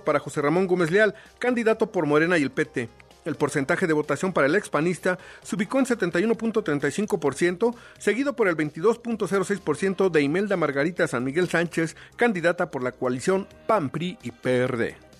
[0.00, 2.88] para José Ramón Gómez Leal, candidato por Morena y el PT.
[3.24, 10.10] El porcentaje de votación para el expanista se ubicó en 71.35%, seguido por el 22.06%
[10.10, 15.13] de Imelda Margarita San Miguel Sánchez, candidata por la coalición PAN, PRI y PRD.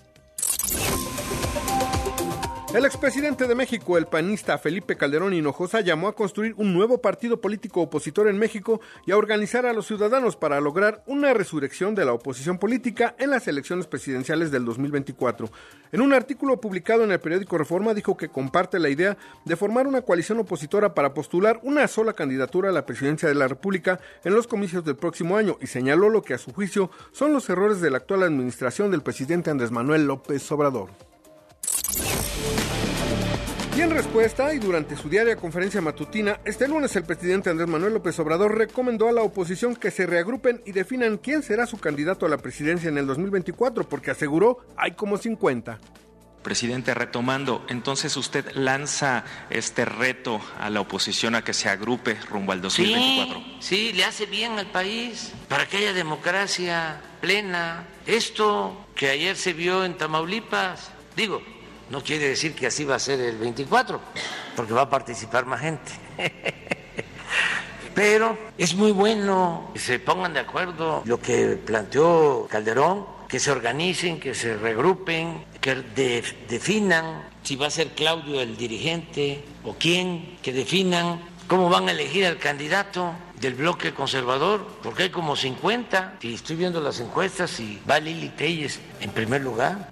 [2.75, 7.41] El expresidente de México, el panista Felipe Calderón Hinojosa, llamó a construir un nuevo partido
[7.41, 12.05] político opositor en México y a organizar a los ciudadanos para lograr una resurrección de
[12.05, 15.51] la oposición política en las elecciones presidenciales del 2024.
[15.92, 19.87] En un artículo publicado en el periódico Reforma dijo que comparte la idea de formar
[19.87, 24.34] una coalición opositora para postular una sola candidatura a la presidencia de la República en
[24.34, 27.80] los comicios del próximo año y señaló lo que a su juicio son los errores
[27.80, 31.13] de la actual administración del presidente Andrés Manuel López Obrador.
[33.77, 37.95] Y en respuesta, y durante su diaria conferencia matutina, este lunes el presidente Andrés Manuel
[37.95, 42.24] López Obrador recomendó a la oposición que se reagrupen y definan quién será su candidato
[42.24, 45.80] a la presidencia en el 2024, porque aseguró hay como 50.
[46.45, 52.52] Presidente, retomando, entonces usted lanza este reto a la oposición a que se agrupe rumbo
[52.52, 53.38] al 2024.
[53.38, 57.88] Sí, sí, le hace bien al país para que haya democracia plena.
[58.07, 61.43] Esto que ayer se vio en Tamaulipas, digo,
[61.90, 64.01] no quiere decir que así va a ser el 24,
[64.57, 65.93] porque va a participar más gente.
[67.95, 73.53] Pero es muy bueno que se pongan de acuerdo lo que planteó Calderón, que se
[73.53, 75.77] organicen, que se regrupen, que
[76.49, 81.93] definan si va a ser Claudio el dirigente o quién, que definan cómo van a
[81.93, 87.61] elegir al candidato del bloque conservador, porque hay como 50, y estoy viendo las encuestas
[87.61, 89.91] y va Lili Telles en primer lugar.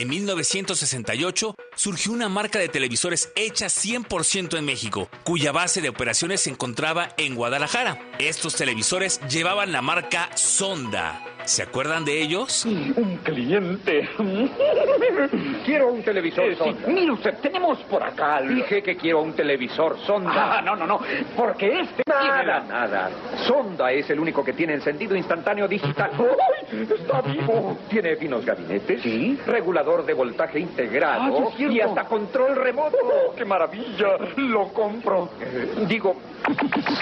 [0.00, 6.40] En 1968 surgió una marca de televisores hecha 100% en México, cuya base de operaciones
[6.40, 8.00] se encontraba en Guadalajara.
[8.18, 11.29] Estos televisores llevaban la marca Sonda.
[11.44, 12.64] ¿Se acuerdan de ellos?
[12.64, 14.08] Un cliente.
[15.64, 16.86] quiero un televisor eh, sonda.
[16.86, 18.40] Sí, mire usted, tenemos por acá.
[18.42, 20.58] Dije que quiero un televisor sonda.
[20.58, 21.00] Ah, no, no, no.
[21.36, 22.02] Porque este.
[22.06, 23.10] Nada, nada.
[23.46, 26.10] Sonda es el único que tiene encendido instantáneo digital.
[26.18, 26.86] ¡Ay!
[26.98, 27.78] Está vivo.
[27.88, 29.02] Tiene finos gabinetes.
[29.02, 29.38] Sí.
[29.46, 31.48] Regulador de voltaje integrado.
[31.48, 32.96] Ah, y hasta control remoto.
[33.02, 34.16] Oh, ¡Qué maravilla!
[34.36, 35.30] Lo compro.
[35.40, 36.16] Eh, digo.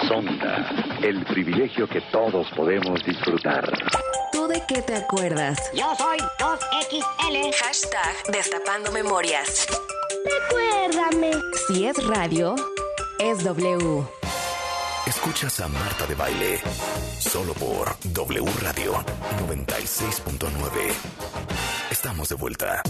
[0.07, 0.69] Sonda.
[1.01, 3.69] El privilegio que todos podemos disfrutar.
[4.31, 5.57] ¿Tú de qué te acuerdas?
[5.73, 7.53] Yo soy 2XL.
[7.53, 9.67] Hashtag Destapando Memorias.
[10.23, 11.31] Recuérdame.
[11.67, 12.55] Si es radio,
[13.19, 14.03] es W.
[15.07, 16.61] Escuchas a Marta de Baile.
[17.19, 18.93] Solo por W Radio
[19.47, 20.93] 96.9.
[21.89, 22.83] Estamos de vuelta.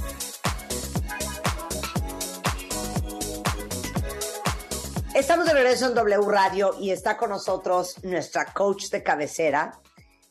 [5.16, 9.80] Estamos de regreso en W Radio y está con nosotros nuestra coach de cabecera,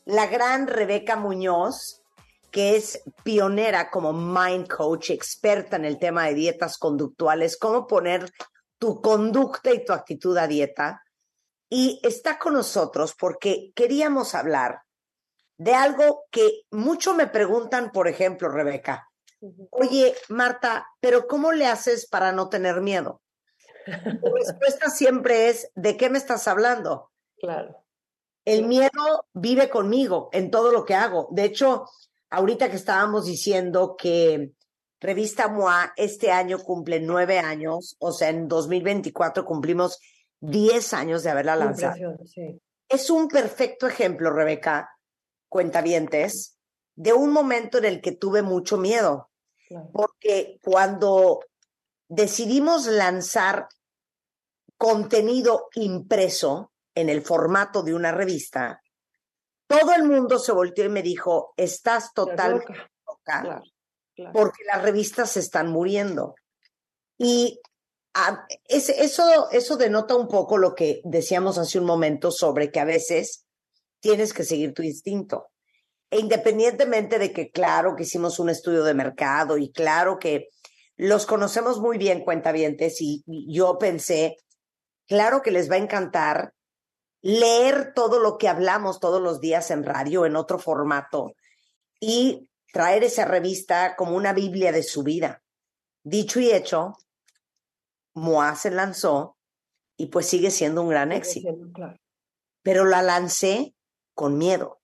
[0.09, 2.01] la gran Rebeca Muñoz,
[2.49, 8.31] que es pionera como mind coach, experta en el tema de dietas conductuales, cómo poner
[8.79, 11.03] tu conducta y tu actitud a dieta.
[11.69, 14.81] Y está con nosotros porque queríamos hablar
[15.57, 19.11] de algo que mucho me preguntan, por ejemplo, Rebeca.
[19.69, 23.21] Oye, Marta, pero ¿cómo le haces para no tener miedo?
[23.85, 27.11] La respuesta siempre es, ¿de qué me estás hablando?
[27.37, 27.83] Claro.
[28.49, 31.27] El miedo vive conmigo en todo lo que hago.
[31.31, 31.85] De hecho,
[32.31, 34.53] ahorita que estábamos diciendo que
[34.99, 39.99] Revista MOA este año cumple nueve años, o sea, en 2024 cumplimos
[40.39, 42.17] diez años de haberla lanzado.
[42.25, 42.59] Sí.
[42.87, 44.89] Es un perfecto ejemplo, Rebeca,
[45.47, 46.57] cuentavientes,
[46.95, 49.29] de un momento en el que tuve mucho miedo.
[49.67, 49.89] Claro.
[49.93, 51.41] Porque cuando
[52.07, 53.69] decidimos lanzar
[54.75, 58.81] contenido impreso en el formato de una revista,
[59.67, 62.89] todo el mundo se volteó y me dijo, estás totalmente loca.
[63.07, 63.63] loca Claro,
[64.15, 64.31] claro.
[64.33, 66.33] porque las revistas se están muriendo.
[67.17, 67.59] Y
[68.67, 72.85] es- eso, eso denota un poco lo que decíamos hace un momento sobre que a
[72.85, 73.45] veces
[74.01, 75.49] tienes que seguir tu instinto.
[76.09, 80.47] E independientemente de que, claro, que hicimos un estudio de mercado y claro que
[80.97, 84.37] los conocemos muy bien, cuentavientes, y yo pensé,
[85.07, 86.51] claro que les va a encantar
[87.21, 91.33] leer todo lo que hablamos todos los días en radio, en otro formato,
[91.99, 95.41] y traer esa revista como una Biblia de su vida.
[96.03, 96.97] Dicho y hecho,
[98.13, 99.37] Moa se lanzó
[99.97, 101.57] y pues sigue siendo un gran éxito.
[102.61, 103.75] Pero la lancé
[104.13, 104.79] con miedo,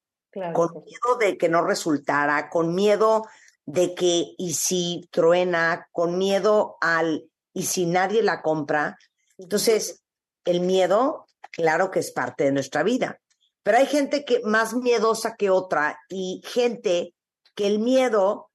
[0.54, 3.24] con miedo de que no resultara, con miedo
[3.66, 8.98] de que y si truena, con miedo al y si nadie la compra.
[9.38, 10.04] Entonces,
[10.46, 11.25] el miedo,
[11.56, 13.20] claro que es parte de nuestra vida,
[13.64, 17.14] pero hay gente que más miedosa que otra y gente
[17.56, 18.50] que el miedo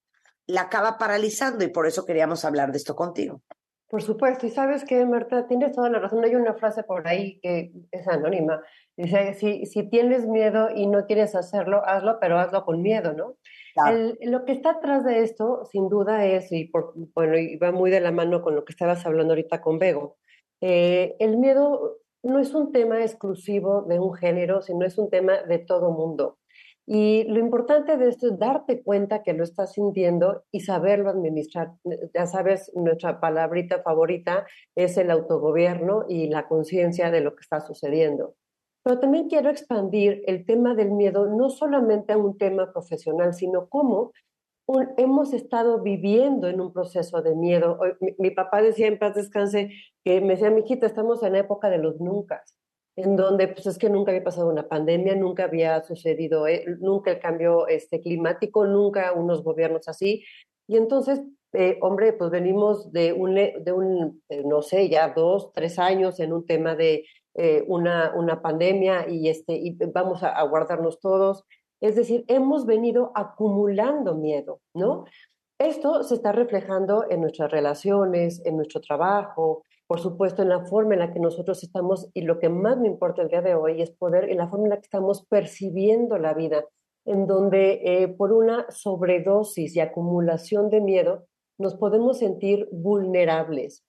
[0.47, 3.43] la acaba paralizando y por eso queríamos hablar de esto contigo.
[3.89, 6.25] Por supuesto, y sabes que, Marta, tienes toda la razón.
[6.25, 8.63] Hay una frase por ahí que es anónima.
[8.97, 13.37] Dice, si, si tienes miedo y no quieres hacerlo, hazlo, pero hazlo con miedo, ¿no?
[14.21, 17.91] lo que está atrás de esto, sin duda, es, y por, bueno, y va muy
[17.91, 20.19] de la mano con lo que estabas hablando ahorita con Bego,
[20.61, 25.43] eh, el miedo no es un tema exclusivo de un género, sino es un tema
[25.43, 26.39] de todo mundo.
[26.87, 31.73] Y lo importante de esto es darte cuenta que lo estás sintiendo y saberlo administrar.
[32.13, 37.61] Ya sabes, nuestra palabrita favorita es el autogobierno y la conciencia de lo que está
[37.61, 38.35] sucediendo.
[38.83, 43.69] Pero también quiero expandir el tema del miedo no solamente a un tema profesional, sino
[43.69, 44.13] cómo
[44.97, 47.79] hemos estado viviendo en un proceso de miedo.
[48.19, 49.71] Mi, papá decía en paz descanse
[50.05, 52.43] que me decía, mijita, estamos en la época de los nunca,
[52.97, 57.11] en donde pues es que nunca había pasado una pandemia, nunca había sucedido, eh, nunca
[57.11, 60.25] el cambio este, climático, nunca unos gobiernos así.
[60.67, 61.21] Y entonces,
[61.53, 66.21] eh, hombre, pues venimos de un, de un, eh, no sé, ya dos, tres años
[66.21, 71.45] en un tema de eh, una, una, pandemia y, este, y vamos a, guardarnos todos.
[71.81, 75.05] Es decir, hemos venido acumulando miedo, ¿no?
[75.59, 80.95] Esto se está reflejando en nuestras relaciones, en nuestro trabajo, por supuesto en la forma
[80.95, 83.83] en la que nosotros estamos y lo que más me importa el día de hoy
[83.83, 86.65] es poder, en la forma en la que estamos percibiendo la vida,
[87.05, 91.27] en donde eh, por una sobredosis y acumulación de miedo
[91.59, 93.85] nos podemos sentir vulnerables.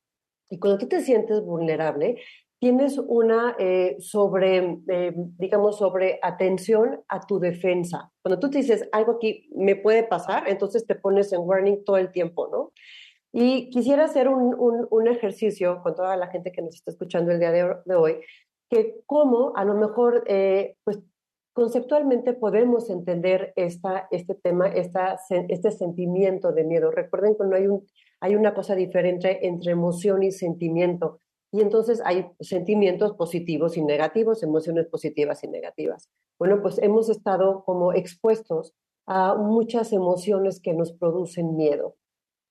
[0.49, 2.17] Y cuando tú te sientes vulnerable,
[2.61, 8.11] tienes una eh, sobre, eh, digamos, sobre atención a tu defensa.
[8.21, 11.97] Cuando tú te dices algo aquí me puede pasar, entonces te pones en warning todo
[11.97, 12.71] el tiempo, ¿no?
[13.33, 14.55] Y quisiera hacer un,
[14.91, 18.19] un, ejercicio con toda la gente que nos está escuchando el día de, hoy,
[18.69, 20.99] que cómo a lo mejor, eh, pues
[21.53, 26.91] conceptualmente podemos entender esta, este tema, esta, este sentimiento de miedo.
[26.91, 27.87] Recuerden que no hay, un,
[28.19, 31.19] hay una cosa diferente entre emoción y sentimiento.
[31.51, 36.09] Y entonces hay sentimientos positivos y negativos, emociones positivas y negativas.
[36.39, 38.73] Bueno, pues hemos estado como expuestos
[39.05, 41.95] a muchas emociones que nos producen miedo.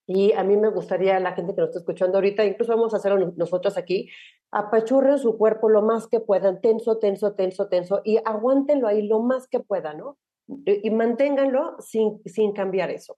[0.07, 2.97] Y a mí me gustaría, la gente que nos está escuchando ahorita, incluso vamos a
[2.97, 4.09] hacerlo nosotros aquí,
[4.51, 9.21] apachurren su cuerpo lo más que puedan, tenso, tenso, tenso, tenso, y aguántenlo ahí lo
[9.21, 10.19] más que puedan, ¿no?
[10.67, 13.17] Y manténganlo sin, sin cambiar eso.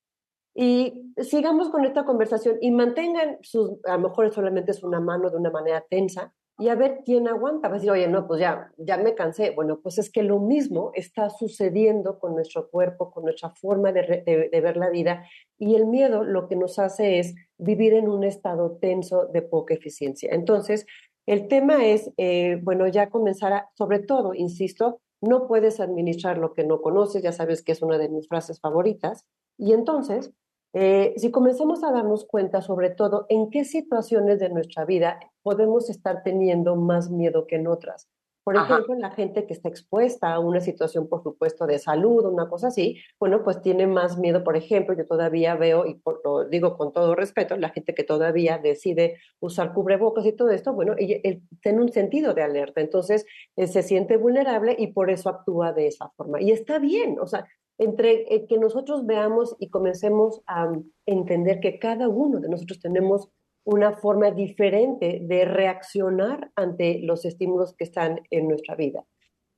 [0.55, 5.31] Y sigamos con esta conversación y mantengan sus, a lo mejor solamente es una mano
[5.31, 7.69] de una manera tensa y a ver quién aguanta.
[7.69, 9.51] Va a decir, oye, no, pues ya, ya me cansé.
[9.51, 14.51] Bueno, pues es que lo mismo está sucediendo con nuestro cuerpo, con nuestra forma de,
[14.53, 15.25] ver la vida
[15.59, 19.75] y el miedo lo que nos hace es vivir en un estado tenso de poca
[19.75, 20.31] eficiencia.
[20.33, 20.87] Entonces,
[21.27, 26.53] el tema es, eh, bueno, ya comenzar a, sobre todo, insisto, no puedes administrar lo
[26.53, 29.25] que no conoces, ya sabes que es una de mis frases favoritas,
[29.57, 30.33] y entonces
[30.73, 35.91] eh, si comenzamos a darnos cuenta sobre todo en qué situaciones de nuestra vida podemos
[35.91, 38.09] estar teniendo más miedo que en otras.
[38.45, 42.49] Por ejemplo, la gente que está expuesta a una situación, por supuesto, de salud, una
[42.49, 44.43] cosa así, bueno, pues tiene más miedo.
[44.43, 48.59] Por ejemplo, yo todavía veo, y lo digo con todo respeto, la gente que todavía
[48.59, 52.81] decide usar cubrebocas y todo esto, bueno, tiene un sentido de alerta.
[52.81, 56.43] Entonces, eh, se siente vulnerable y por eso actúa de esa forma.
[56.43, 57.47] Y está bien, o sea,
[57.79, 60.73] entre eh, que nosotros veamos y comencemos a
[61.07, 63.31] entender que cada uno de nosotros tenemos
[63.65, 69.05] una forma diferente de reaccionar ante los estímulos que están en nuestra vida.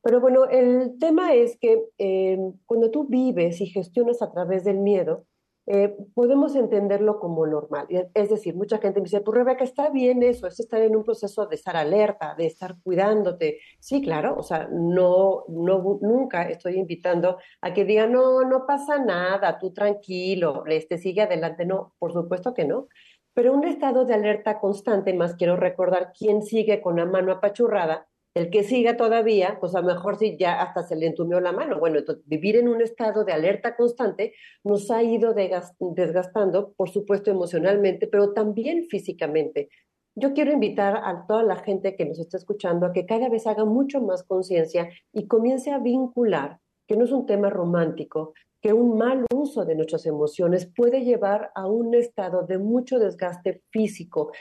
[0.02, 4.78] Pero bueno, el tema es que eh, cuando tú vives y gestionas a través del
[4.78, 5.24] miedo,
[5.66, 7.86] eh, podemos entenderlo como normal.
[8.14, 11.04] Es decir, mucha gente me dice, pues Rebeca, está bien eso, es estar en un
[11.04, 13.60] proceso de estar alerta, de estar cuidándote.
[13.78, 18.98] Sí, claro, o sea, no, no, nunca estoy invitando a que digan, no, no pasa
[18.98, 21.64] nada, tú tranquilo, este, sigue adelante.
[21.64, 22.88] No, por supuesto que no.
[23.32, 28.06] Pero un estado de alerta constante, más quiero recordar, quién sigue con la mano apachurrada,
[28.34, 31.52] el que siga todavía, pues a lo mejor sí ya hasta se le entumió la
[31.52, 31.78] mano.
[31.78, 37.30] Bueno, entonces vivir en un estado de alerta constante nos ha ido desgastando, por supuesto,
[37.30, 39.68] emocionalmente, pero también físicamente.
[40.16, 43.46] Yo quiero invitar a toda la gente que nos está escuchando a que cada vez
[43.46, 48.72] haga mucho más conciencia y comience a vincular que no es un tema romántico, que
[48.72, 54.32] un mal uso de nuestras emociones puede llevar a un estado de mucho desgaste físico.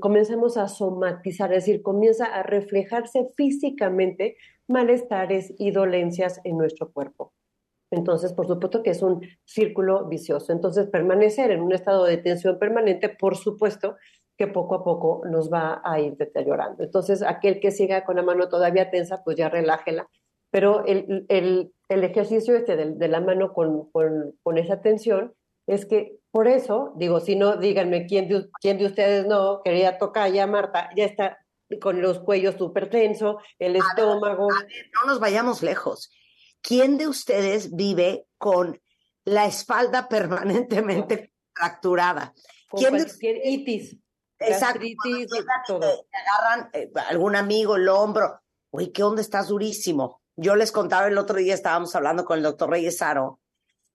[0.00, 4.36] Comenzamos a somatizar, es decir, comienza a reflejarse físicamente
[4.68, 7.32] malestares y dolencias en nuestro cuerpo.
[7.90, 10.52] Entonces, por supuesto que es un círculo vicioso.
[10.52, 13.96] Entonces, permanecer en un estado de tensión permanente, por supuesto
[14.38, 16.82] que poco a poco nos va a ir deteriorando.
[16.82, 20.08] Entonces, aquel que siga con la mano todavía tensa, pues ya relájela.
[20.50, 25.34] Pero el, el, ejercicio este de, la mano con, con, esa tensión
[25.66, 29.98] es que por eso, digo, si no, díganme quién de, quién de ustedes no quería
[29.98, 31.38] tocar ya, Marta, ya está
[31.80, 34.48] con los cuellos súper tenso, el estómago.
[34.52, 36.10] a ver, no nos vayamos lejos.
[36.62, 38.80] ¿quién de ustedes vive con
[39.24, 42.32] la espalda permanentemente fracturada?
[42.70, 43.98] ¿Quién cualquier itis,
[44.38, 44.80] Exacto,
[45.66, 46.06] todo.
[46.12, 48.40] agarran eh, algún amigo el hombro,
[48.70, 49.20] uy, ¿qué onda?
[49.20, 50.20] Estás durísimo.
[50.34, 53.38] Yo les contaba el otro día, estábamos hablando con el doctor Reyesaro,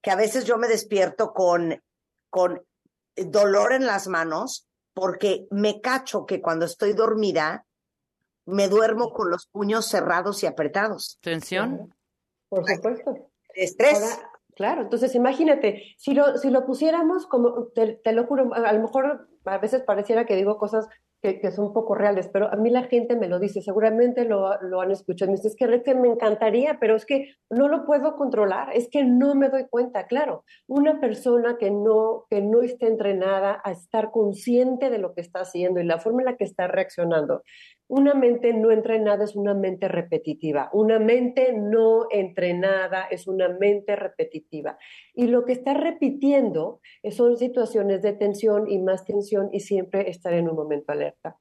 [0.01, 1.82] que a veces yo me despierto con,
[2.30, 2.63] con
[3.16, 7.66] dolor en las manos porque me cacho que cuando estoy dormida
[8.46, 11.20] me duermo con los puños cerrados y apretados.
[11.22, 11.94] ¿Tensión?
[12.50, 13.30] Por supuesto.
[13.54, 14.20] Estrés.
[14.56, 19.27] claro, entonces imagínate, si lo, si lo pusiéramos como, te, lo juro, a lo mejor
[19.46, 20.88] a veces pareciera que digo cosas
[21.36, 24.82] que, son poco reales, pero a mí la gente me lo dice, seguramente lo, lo
[24.82, 28.16] han escuchado, me dice, es que, que me encantaría, pero es que no lo puedo
[28.16, 32.88] controlar, es que no me doy cuenta, claro, una persona que no, que no esté
[32.88, 36.46] entrenada a estar consciente de lo que está haciendo y la forma en la que
[36.46, 37.44] está reaccionando,
[37.88, 40.70] una mente no entrenada es una mente repetitiva.
[40.74, 44.77] Una mente no entrenada es una mente repetitiva.
[45.13, 50.34] Y lo que está repitiendo son situaciones de tensión y más tensión y siempre estar
[50.34, 51.38] en un momento alerta.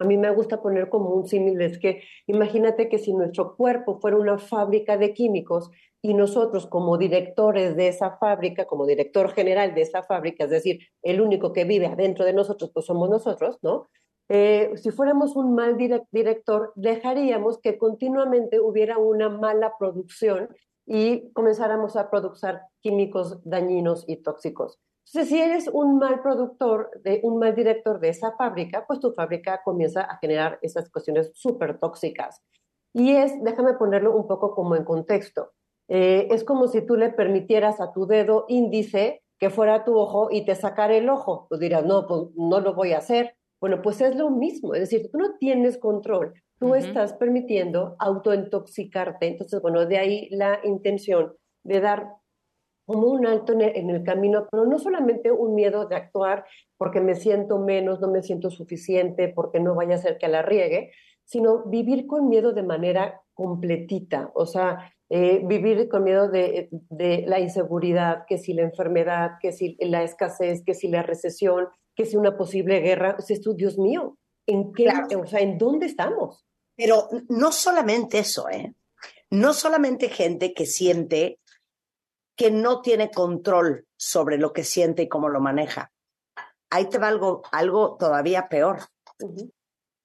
[0.00, 4.00] A mí me gusta poner como un símil, es que imagínate que si nuestro cuerpo
[4.00, 5.70] fuera una fábrica de químicos
[6.02, 10.80] y nosotros como directores de esa fábrica, como director general de esa fábrica, es decir,
[11.02, 13.88] el único que vive adentro de nosotros, pues somos nosotros, ¿no?
[14.28, 20.48] Eh, si fuéramos un mal director, dejaríamos que continuamente hubiera una mala producción
[20.86, 24.78] y comenzáramos a producir químicos dañinos y tóxicos.
[25.06, 29.12] Entonces, si eres un mal productor, de, un mal director de esa fábrica, pues tu
[29.12, 32.42] fábrica comienza a generar esas cuestiones súper tóxicas.
[32.94, 35.52] Y es, déjame ponerlo un poco como en contexto,
[35.88, 40.28] eh, es como si tú le permitieras a tu dedo índice que fuera tu ojo
[40.30, 41.46] y te sacara el ojo.
[41.50, 43.36] Tú dirás, no, pues no lo voy a hacer.
[43.64, 49.26] Bueno, pues es lo mismo, es decir, tú no tienes control, tú estás permitiendo autointoxicarte.
[49.26, 51.32] Entonces, bueno, de ahí la intención
[51.64, 52.10] de dar
[52.84, 56.44] como un alto en el, camino, pero no solamente un miedo de actuar
[56.76, 60.42] porque me siento menos, no me siento suficiente, porque no vaya a ser que la
[60.42, 60.90] riegue,
[61.24, 67.24] sino vivir con miedo de manera completita, o sea, eh, vivir con miedo de, de,
[67.26, 72.06] la inseguridad, que si la enfermedad, que si la escasez, que si la recesión, que
[72.06, 76.44] si una posible guerra, es esto, Dios mío, ¿en qué, o sea, en dónde estamos?
[76.76, 78.74] Pero no solamente eso, ¿eh?
[79.30, 81.38] No solamente gente que siente
[82.36, 85.92] que no tiene control sobre lo que siente y cómo lo maneja.
[86.70, 88.78] Ahí te va algo, algo todavía peor.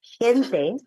[0.02, 0.78] Gente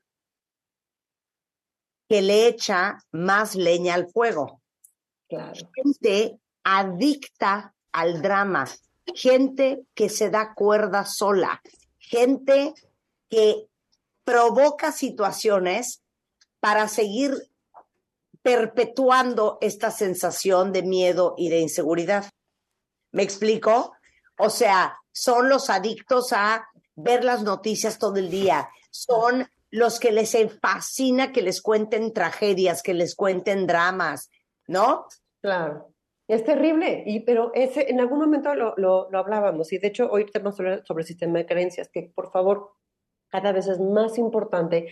[2.09, 4.61] que le echa más leña al fuego.
[5.75, 8.66] Gente adicta al drama,
[9.14, 11.61] gente que se da cuerda sola,
[11.99, 12.75] gente
[13.28, 13.66] que
[14.25, 16.02] provoca situaciones
[16.61, 17.50] para seguir
[18.42, 22.30] perpetuando esta sensación de miedo y de inseguridad.
[23.12, 23.94] ¿Me explico?
[24.38, 30.12] O sea, son los adictos a ver las noticias todo el día, son los que
[30.12, 34.30] les fascina que les cuenten tragedias, que les cuenten dramas,
[34.66, 35.06] ¿no?
[35.40, 35.92] Claro.
[36.29, 40.25] Es terrible, y, pero ese, en algún momento lo, lo, hablábamos, y de hecho hoy
[40.26, 42.71] tenemos sobre, sobre el sistema de creencias, que por favor,
[43.29, 44.88] cada vez es más importante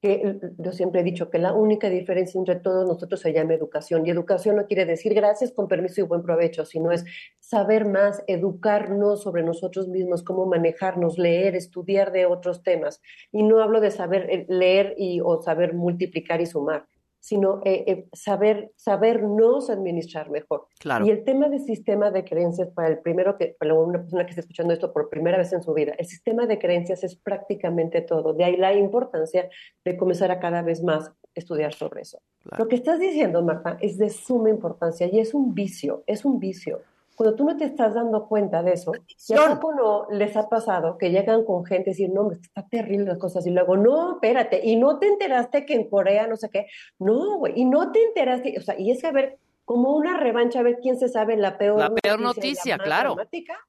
[0.00, 4.06] que yo siempre he dicho que la única diferencia entre todos nosotros se llama educación.
[4.06, 7.04] Y educación no quiere decir gracias, con permiso y buen provecho, sino es
[7.38, 13.02] saber más, educarnos sobre nosotros mismos, cómo manejarnos, leer, estudiar de otros temas.
[13.30, 16.86] Y no hablo de saber eh, leer y, o saber multiplicar y sumar
[17.20, 20.66] sino eh, eh, saber, sabernos administrar mejor.
[21.04, 24.30] Y el tema del sistema de creencias, para el primero que, para una persona que
[24.30, 28.00] está escuchando esto por primera vez en su vida, el sistema de creencias es prácticamente
[28.00, 28.32] todo.
[28.32, 29.48] De ahí la importancia
[29.84, 32.18] de comenzar a cada vez más estudiar sobre eso.
[32.58, 36.40] Lo que estás diciendo, Marta, es de suma importancia y es un vicio, es un
[36.40, 36.80] vicio
[37.20, 38.92] cuando tú no te estás dando cuenta de eso,
[39.28, 43.18] ya no les ha pasado que llegan con gente y decir, no, está terrible las
[43.18, 46.68] cosas, y luego, no, espérate, y no te enteraste que en Corea no sé qué,
[46.98, 50.62] no, güey, y no te enteraste, o sea, y es saber como una revancha a
[50.62, 53.14] ver quién se sabe la peor la peor noticia, claro.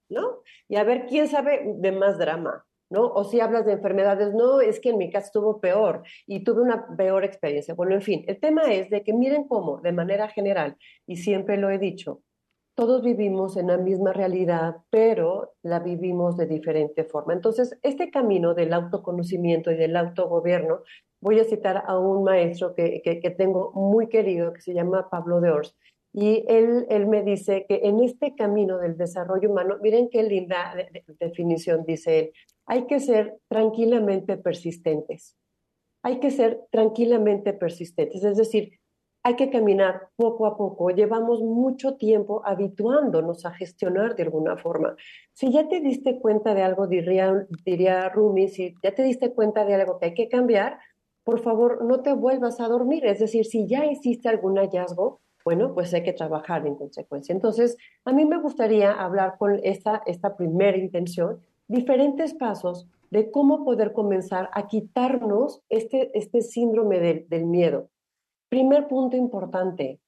[0.07, 0.43] ¿no?
[0.69, 2.65] Y a ver quién sabe de más drama.
[2.89, 3.05] ¿no?
[3.05, 6.61] O si hablas de enfermedades, no, es que en mi caso estuvo peor y tuve
[6.61, 7.73] una peor experiencia.
[7.73, 11.55] Bueno, en fin, el tema es de que miren cómo, de manera general, y siempre
[11.55, 12.21] lo he dicho,
[12.81, 17.33] todos vivimos en la misma realidad, pero la vivimos de diferente forma.
[17.33, 20.81] Entonces, este camino del autoconocimiento y del autogobierno,
[21.21, 25.41] voy a citar a un maestro que, que, tengo muy querido, que se llama Pablo
[25.41, 25.77] de Ors,
[26.11, 30.73] y él, él me dice que en este camino del desarrollo humano, miren qué linda
[31.19, 32.31] definición dice él,
[32.65, 35.37] hay que ser tranquilamente persistentes.
[36.03, 38.80] Hay que ser tranquilamente persistentes, es decir,
[39.23, 40.89] hay que caminar poco a poco.
[40.89, 44.95] Llevamos mucho tiempo habituándonos a gestionar de alguna forma.
[45.33, 49.63] Si ya te diste cuenta de algo, diría, diría Rumi, si ya te diste cuenta
[49.65, 50.79] de algo que hay que cambiar,
[51.23, 53.05] por favor, no te vuelvas a dormir.
[53.05, 57.33] Es decir, si ya hiciste algún hallazgo, bueno, pues hay que trabajar en consecuencia.
[57.33, 63.65] Entonces, a mí me gustaría hablar con esta, esta primera intención, diferentes pasos de cómo
[63.65, 67.89] poder comenzar a quitarnos este, este síndrome del miedo.
[68.51, 70.01] Primer punto importante,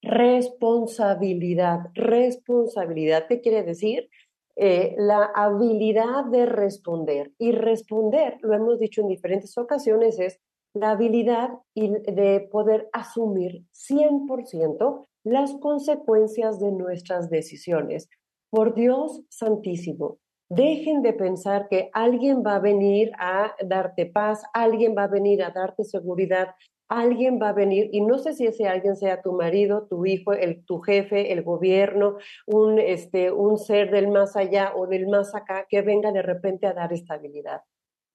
[0.00, 1.80] responsabilidad.
[1.92, 4.08] Responsabilidad, ¿qué quiere decir?
[4.56, 7.32] Eh, la habilidad de responder.
[7.38, 10.40] Y responder, lo hemos dicho en diferentes ocasiones, es
[10.72, 18.08] la habilidad de poder asumir 100% las consecuencias de nuestras decisiones.
[18.48, 20.16] Por Dios santísimo,
[20.48, 25.42] dejen de pensar que alguien va a venir a darte paz, alguien va a venir
[25.42, 26.54] a darte seguridad,
[26.88, 30.32] alguien va a venir, y no sé si ese alguien sea tu marido, tu hijo,
[30.32, 32.16] el, tu jefe, el gobierno,
[32.46, 36.66] un, este, un ser del más allá o del más acá, que venga de repente
[36.66, 37.62] a dar estabilidad.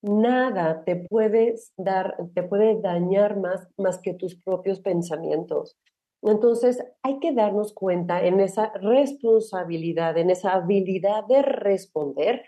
[0.01, 5.78] Nada te puede dar, te puede dañar más, más que tus propios pensamientos.
[6.24, 12.44] Entonces, hay que darnos cuenta en esa responsabilidad, en esa habilidad de responder,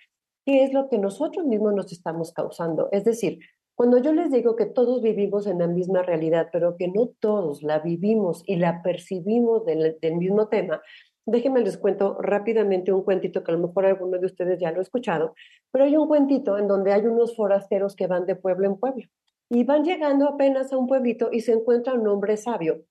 [0.46, 2.90] qué es lo que nosotros mismos nos estamos causando.
[2.92, 3.40] Es decir,
[3.76, 7.64] cuando yo les digo que todos vivimos en la misma realidad, pero que no todos
[7.64, 10.82] la vivimos y la percibimos del, mismo tema,
[11.26, 14.80] déjenme les cuento rápidamente un cuentito que a lo mejor alguno de ustedes ya lo
[14.80, 15.34] ha escuchado,
[15.72, 19.08] pero hay un cuentito en donde hay unos forasteros que van de pueblo en pueblo
[19.50, 22.86] y van llegando apenas a un pueblito y se encuentra un hombre sabio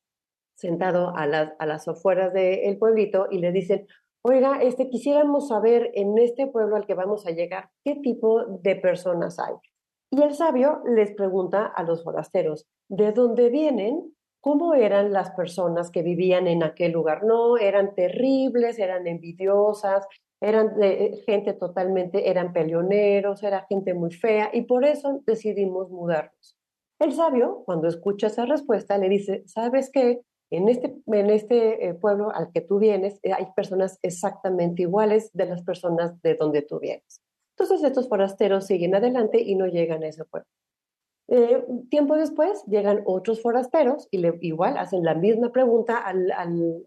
[0.55, 3.87] sentado a las, a las afueras del pueblito y le dicen,
[4.23, 8.77] oiga, este, quisiéramos saber en este pueblo al que vamos a llegar, ¿qué tipo de
[8.77, 9.55] personas hay?
[10.14, 14.14] Y el sabio les pregunta a los forasteros, ¿de dónde vienen?
[14.42, 17.25] ¿Cómo eran las personas que vivían en aquel lugar?
[17.25, 20.07] No, eran terribles, eran envidiosas,
[20.38, 26.59] eran de, gente totalmente, eran peleoneros, era gente muy fea y por eso decidimos mudarnos.
[26.98, 30.20] El sabio, cuando escucha esa respuesta, le dice, ¿sabes qué?
[30.51, 35.31] En este, en este eh, pueblo al que tú vienes eh, hay personas exactamente iguales
[35.33, 37.22] de las personas de donde tú vienes.
[37.57, 40.49] Entonces estos forasteros siguen adelante y no llegan a ese pueblo.
[41.29, 46.87] Eh, tiempo después llegan otros forasteros y le, igual hacen la misma pregunta al, al,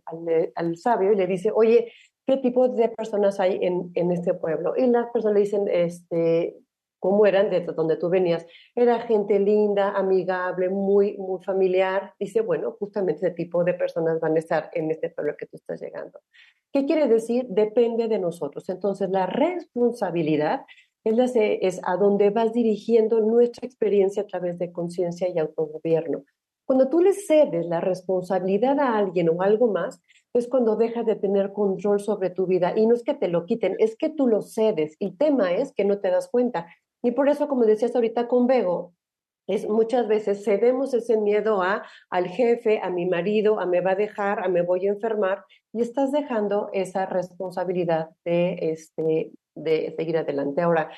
[0.55, 1.91] al, sabio y le dice, oye,
[2.27, 4.73] ¿qué tipo de personas hay en, en, este pueblo?
[4.77, 6.57] Y las personas le dicen, este,
[7.05, 8.47] cómo eran de donde tú venías.
[8.73, 12.15] Era gente linda, amigable, muy, muy familiar.
[12.19, 15.55] Dice, bueno, justamente ese tipo de personas van a estar en este pueblo que tú
[15.55, 16.19] estás llegando.
[16.73, 17.45] ¿Qué quiere decir?
[17.47, 18.67] Depende de nosotros.
[18.69, 20.65] Entonces, la responsabilidad
[21.03, 26.23] es, la, es a donde vas dirigiendo nuestra experiencia a través de conciencia y autogobierno.
[26.65, 30.01] Cuando tú le cedes la responsabilidad a alguien o algo más,
[30.33, 32.73] es cuando dejas de tener control sobre tu vida.
[32.75, 34.97] Y no es que te lo quiten, es que tú lo cedes.
[34.99, 36.67] El tema es que no te das cuenta.
[37.03, 38.93] Y por eso, como decías ahorita con Bego,
[39.47, 43.91] es muchas veces cedemos ese miedo a al jefe, a mi marido, a me va
[43.91, 49.93] a dejar, a me voy a enfermar y estás dejando esa responsabilidad de este de
[49.95, 50.61] seguir adelante.
[50.61, 50.89] Ahora,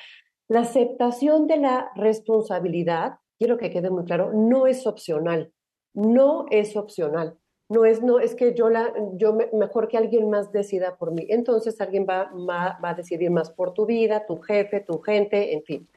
[0.48, 5.52] la aceptación de la responsabilidad, quiero que quede muy claro, no es opcional.
[5.94, 7.36] No es opcional.
[7.68, 11.26] No es, no, es que yo, la, yo mejor que alguien más decida por mí.
[11.28, 15.52] Entonces alguien va, va, va a decidir más por tu vida, tu jefe, tu gente,
[15.52, 15.88] en fin.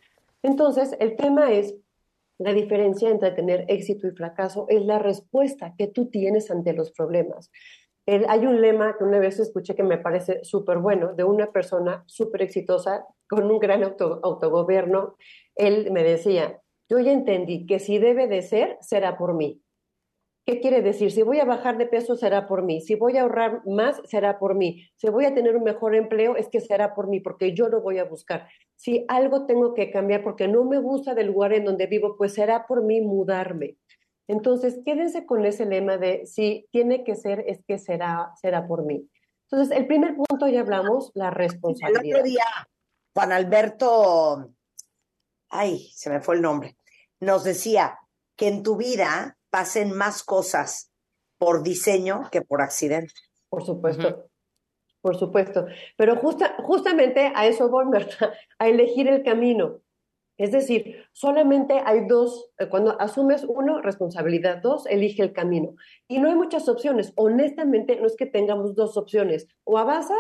[0.43, 1.75] Entonces, el tema es
[2.41, 6.91] la diferencia entre tener éxito y fracaso es la respuesta que tú tienes ante los
[6.91, 7.51] problemas.
[8.07, 12.03] hay un lema que una vez escuché que me parece súper bueno, de una persona
[12.07, 15.15] súper exitosa con un gran autogobierno.
[15.55, 19.60] Él me decía, yo ya entendí que si debe de ser, será por mí.
[20.51, 21.13] ¿Qué quiere decir?
[21.13, 22.81] Si voy a bajar de peso, será por mí.
[22.81, 24.85] Si voy a ahorrar más, será por mí.
[24.97, 27.79] Si voy a tener un mejor empleo, es que será por mí, porque yo lo
[27.81, 28.49] voy a buscar.
[28.75, 32.33] Si algo tengo que cambiar porque no me gusta del lugar en donde vivo, pues
[32.33, 33.77] será por mí mudarme.
[34.27, 38.83] Entonces, quédense con ese lema de si tiene que ser, es que será, será por
[38.83, 39.07] mí.
[39.49, 42.03] Entonces, el primer punto ya hablamos, la responsabilidad.
[42.03, 42.43] El otro día,
[43.13, 44.49] Juan Alberto,
[45.49, 46.75] ay, se me fue el nombre,
[47.21, 47.99] nos decía
[48.35, 50.91] que en tu vida pasen más cosas
[51.37, 53.13] por diseño que por accidente.
[53.49, 54.25] Por supuesto.
[55.01, 55.65] Por supuesto.
[55.97, 57.85] Pero justa, justamente a eso voy.
[58.59, 59.81] A elegir el camino.
[60.37, 65.75] Es decir, solamente hay dos, eh, cuando asumes uno, responsabilidad, dos, elige el camino.
[66.07, 67.13] Y no hay muchas opciones.
[67.15, 69.47] Honestamente, no es que tengamos dos opciones.
[69.63, 70.17] O avanzas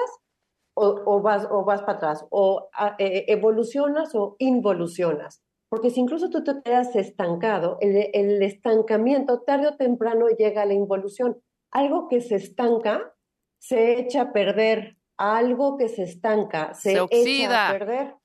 [0.73, 2.25] o, vas, o vas para atrás.
[2.29, 5.40] O eh, evolucionas o involucionas.
[5.71, 10.65] Porque si incluso tú te quedas estancado, el, el estancamiento tarde o temprano llega a
[10.65, 11.41] la involución.
[11.71, 13.15] Algo que se estanca
[13.57, 14.97] se echa a perder.
[15.15, 18.15] Algo que se estanca se, echa a perder.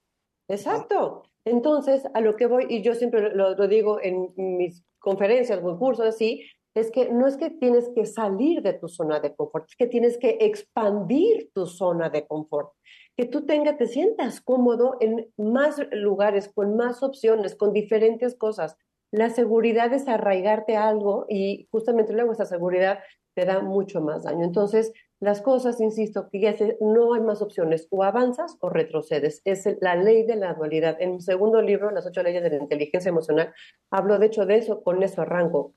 [0.49, 1.23] Exacto.
[1.45, 5.79] Entonces, a lo que voy, y yo siempre lo, digo en mis conferencias o en
[5.79, 6.43] cursos así,
[6.75, 9.87] es que no es que tienes que salir de tu zona de confort, es que
[9.87, 12.73] tienes que expandir tu zona de confort.
[13.17, 18.77] Que tú tengas, te sientas cómodo en más lugares, con más opciones, con diferentes cosas.
[19.11, 22.99] La seguridad es arraigarte a algo y justamente luego esa seguridad
[23.35, 24.45] te da mucho más daño.
[24.45, 29.41] Entonces, las cosas, insisto, que no hay más opciones, o avanzas o retrocedes.
[29.45, 30.97] Es la ley de la dualidad.
[31.01, 33.55] En mi segundo libro, Las ocho leyes de la inteligencia emocional,
[33.91, 35.75] hablo de hecho de eso, con eso arranco.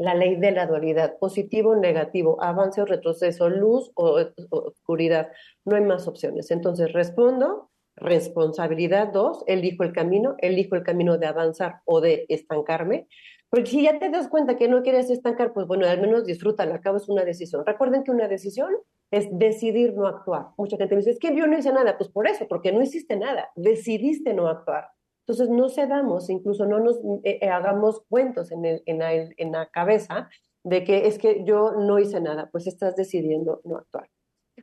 [0.00, 4.18] La ley de la dualidad, positivo, negativo, avance o retroceso, luz o,
[4.50, 5.28] oscuridad.
[5.66, 6.50] No hay más opciones.
[6.50, 13.08] Entonces respondo, responsabilidad dos, elijo el camino, elijo el camino de avanzar o de estancarme.
[13.50, 16.76] Porque si ya te das cuenta que no quieres estancar, pues bueno, al menos disfrútala,
[16.76, 17.66] acabo es una decisión.
[17.66, 18.70] Recuerden que una decisión
[19.10, 20.46] es decidir no actuar.
[20.56, 22.80] Mucha gente me dice, es que yo no hice nada, pues por eso, porque no
[22.80, 24.88] hiciste nada, decidiste no actuar.
[25.30, 29.52] Entonces no cedamos, incluso no nos eh, eh, hagamos cuentos en, el, en, la, en
[29.52, 30.28] la cabeza
[30.64, 34.10] de que es que yo no hice nada, pues estás decidiendo no actuar.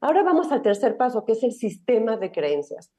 [0.02, 2.92] Ahora vamos al tercer paso, que es el sistema de creencias.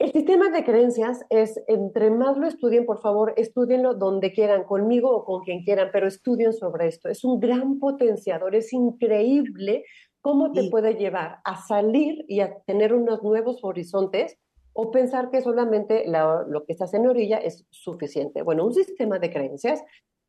[0.00, 5.14] El sistema de creencias es, entre más lo estudien, por favor, estudienlo donde quieran, conmigo
[5.14, 7.08] o con quien quieran, pero estudien sobre esto.
[7.08, 9.84] Es un gran potenciador, es increíble
[10.20, 14.36] cómo te puede llevar a salir y a tener unos nuevos horizontes
[14.72, 18.42] o pensar que solamente lo que estás en orilla es suficiente.
[18.42, 19.82] Bueno, un sistema de creencias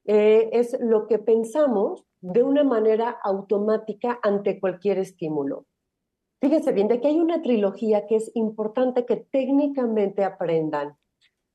[0.05, 5.65] eh, es lo que pensamos de una manera automática ante cualquier estímulo.
[6.41, 10.97] Fíjense bien, de que hay una trilogía que es importante que técnicamente aprendan.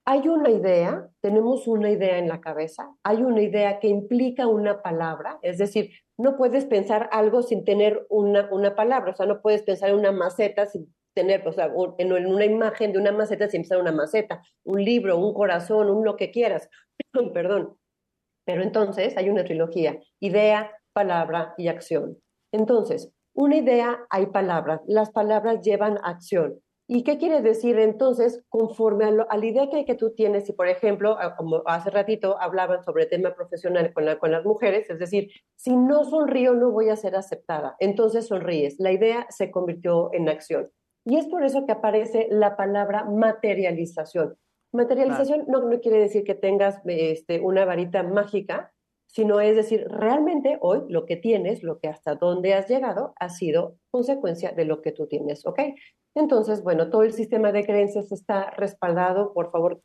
[0.07, 4.81] Hay una idea, tenemos una idea en la cabeza, hay una idea que implica una
[4.81, 9.42] palabra, es decir, no puedes pensar algo sin tener una, una palabra, o sea, no
[9.42, 13.48] puedes pensar en una maceta sin tener, o sea, en una imagen de una maceta
[13.48, 16.68] sin pensar una maceta, un libro, un corazón, un lo que quieras,
[17.34, 17.76] perdón.
[18.44, 22.18] Pero entonces hay una trilogía, idea, palabra y acción.
[22.52, 24.80] Entonces, una idea, hay palabras.
[24.86, 26.60] Las palabras llevan acción.
[26.90, 28.42] ¿Y qué quiere decir entonces?
[28.48, 32.82] Conforme a, la idea que, que, tú tienes, si por ejemplo, como hace ratito hablaban
[32.82, 36.88] sobre el tema profesional con, con las mujeres, es decir, si no sonrío no voy
[36.88, 38.76] a ser aceptada, entonces sonríes.
[38.78, 40.70] La idea se convirtió en acción.
[41.08, 44.36] Y es por eso que aparece la palabra materialización.
[44.72, 48.74] Materialización no, no, quiere decir que tengas este, una varita mágica,
[49.06, 53.30] sino es decir, realmente hoy lo que tienes, lo que hasta dónde has llegado, ha
[53.30, 55.60] sido consecuencia de lo que tú tienes, ¿ok?
[56.14, 59.80] Entonces, bueno, todo el sistema de creencias está respaldado, por favor,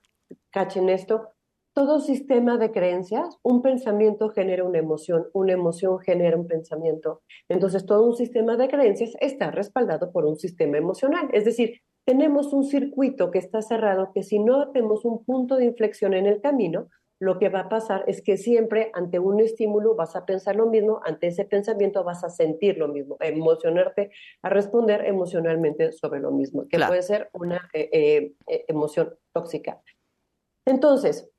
[0.51, 1.29] cachen esto.
[1.73, 7.23] Todo sistema de creencias, un pensamiento genera una emoción, una emoción genera un pensamiento.
[7.49, 11.29] Entonces, todo un sistema de creencias está respaldado por un sistema emocional.
[11.33, 15.65] Es decir, tenemos un circuito que está cerrado que si no tenemos un punto de
[15.65, 19.95] inflexión en el camino, lo que va a pasar es que siempre ante un estímulo
[19.95, 24.11] vas a pensar lo mismo, ante ese pensamiento vas a sentir lo mismo, a emocionarte,
[24.41, 29.81] a responder emocionalmente sobre lo mismo, que puede ser una eh, eh, eh, emoción tóxica.
[30.65, 31.32] Entonces,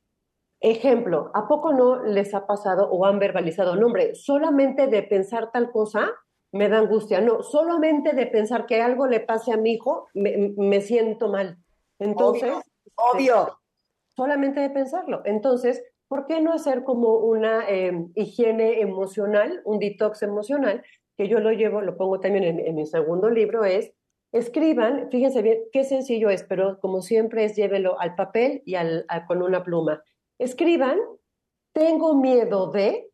[0.60, 5.50] ejemplo, ¿a poco no les ha pasado o han verbalizado, no hombre, solamente de pensar
[5.52, 6.12] tal cosa
[6.52, 10.80] me da angustia, no, solamente de pensar que algo le pase a mi hijo me,
[10.80, 11.58] siento mal.
[11.98, 12.52] Entonces,
[12.94, 13.58] obvio
[14.16, 15.22] solamente de pensarlo.
[15.24, 20.84] Entonces, ¿por qué no hacer como una em, higiene emocional, un detox emocional?
[21.16, 23.92] Que yo lo llevo, lo pongo también en, mi segundo libro, es
[24.32, 29.06] escriban, fíjense bien qué sencillo es, pero como siempre es llévelo al papel y al,
[29.28, 30.02] con una pluma.
[30.38, 30.98] Escriban,
[31.72, 33.10] tengo miedo de,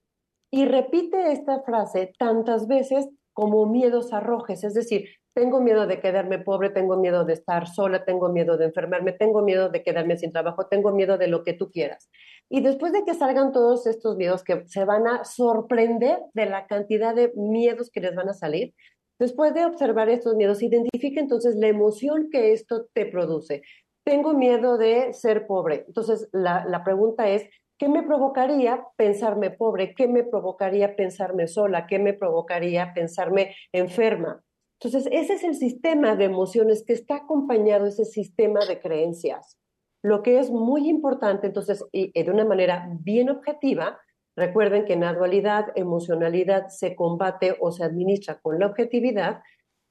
[0.53, 6.41] y repite esta frase tantas veces como miedos arrojes, es decir, tengo miedo de quedarme
[6.41, 10.33] pobre, tengo miedo de estar sola, tengo miedo de enfermarme, tengo miedo de quedarme sin
[10.33, 12.11] trabajo, tengo miedo de lo que tú quieras.
[12.49, 16.67] Y después de que salgan todos estos miedos que se van a sorprender de la
[16.67, 18.75] cantidad de miedos que les van a salir,
[19.21, 23.63] después de observar estos miedos, identifica entonces la emoción que esto te produce.
[24.11, 25.85] Tengo miedo de ser pobre.
[25.87, 29.95] Entonces, la, la pregunta es, ¿qué me provocaría pensarme pobre?
[29.95, 31.87] ¿Qué me provocaría pensarme sola?
[31.87, 34.43] ¿Qué me provocaría pensarme enferma?
[34.81, 39.61] Entonces, ese es el sistema de emociones que está acompañado, ese sistema de creencias.
[40.03, 44.01] Lo que es muy importante, entonces, y, de una manera bien objetiva,
[44.37, 49.41] recuerden que en la dualidad, emocionalidad se combate o se administra con la objetividad,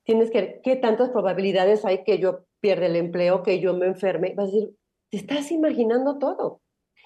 [0.10, 4.34] tienes que qué tantas probabilidades hay que yo pierda el empleo, que yo me enferme.
[4.36, 4.76] Vas a decir,
[5.12, 6.62] te estás imaginando todo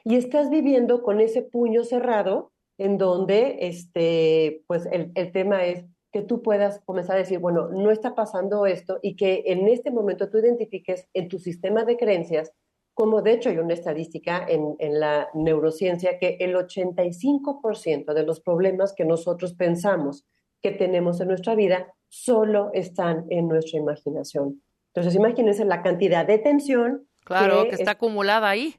[0.06, 5.84] y estás viviendo con ese puño cerrado en donde, este, pues el, el tema es
[6.13, 9.92] que tú puedas comenzar a decir, bueno, no está pasando esto y que en este
[9.92, 12.54] momento tú identifiques en tu sistema de creencias,
[12.94, 18.39] como de hecho hay una estadística en, en la neurociencia que el 85% de los
[18.39, 20.26] problemas que nosotros pensamos
[20.62, 24.62] que tenemos en nuestra vida solo están en nuestra imaginación.
[24.93, 27.08] Entonces, imagínense la cantidad de tensión.
[27.23, 28.76] Claro, que, está acumulada ahí.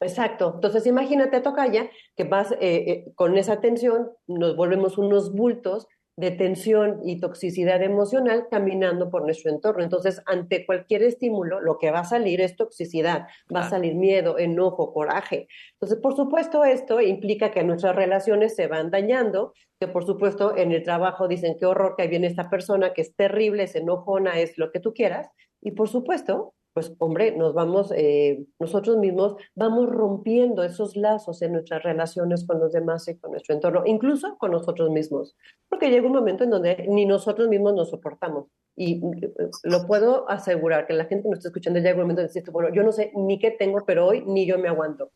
[0.00, 0.52] Exacto.
[0.56, 5.88] Entonces, imagínate, Tocaya, que vas eh, eh, con esa tensión, nos volvemos unos bultos
[6.20, 9.82] de tensión y toxicidad emocional caminando por nuestro entorno.
[9.82, 14.38] Entonces, ante cualquier estímulo, lo que va a salir es toxicidad, va a salir miedo,
[14.38, 15.48] enojo, coraje.
[15.72, 20.72] Entonces, por supuesto, esto implica que nuestras relaciones se van dañando, que por supuesto en
[20.72, 24.38] el trabajo dicen qué horror que ahí viene esta persona que es terrible, es enojona,
[24.40, 25.30] es lo que tú quieras.
[25.62, 31.52] Y por supuesto, pues hombre, nos vamos, eh, nosotros mismos vamos rompiendo esos lazos en
[31.52, 35.36] nuestras relaciones con los demás y con nuestro entorno, incluso con nosotros mismos,
[35.68, 38.46] porque llega un momento en donde ni nosotros mismos nos soportamos.
[38.76, 39.32] Y eh,
[39.64, 42.72] lo puedo asegurar que la gente nos está escuchando, llega un momento en decir, bueno,
[42.72, 45.10] yo no sé ni qué tengo, pero hoy ni yo me aguanto.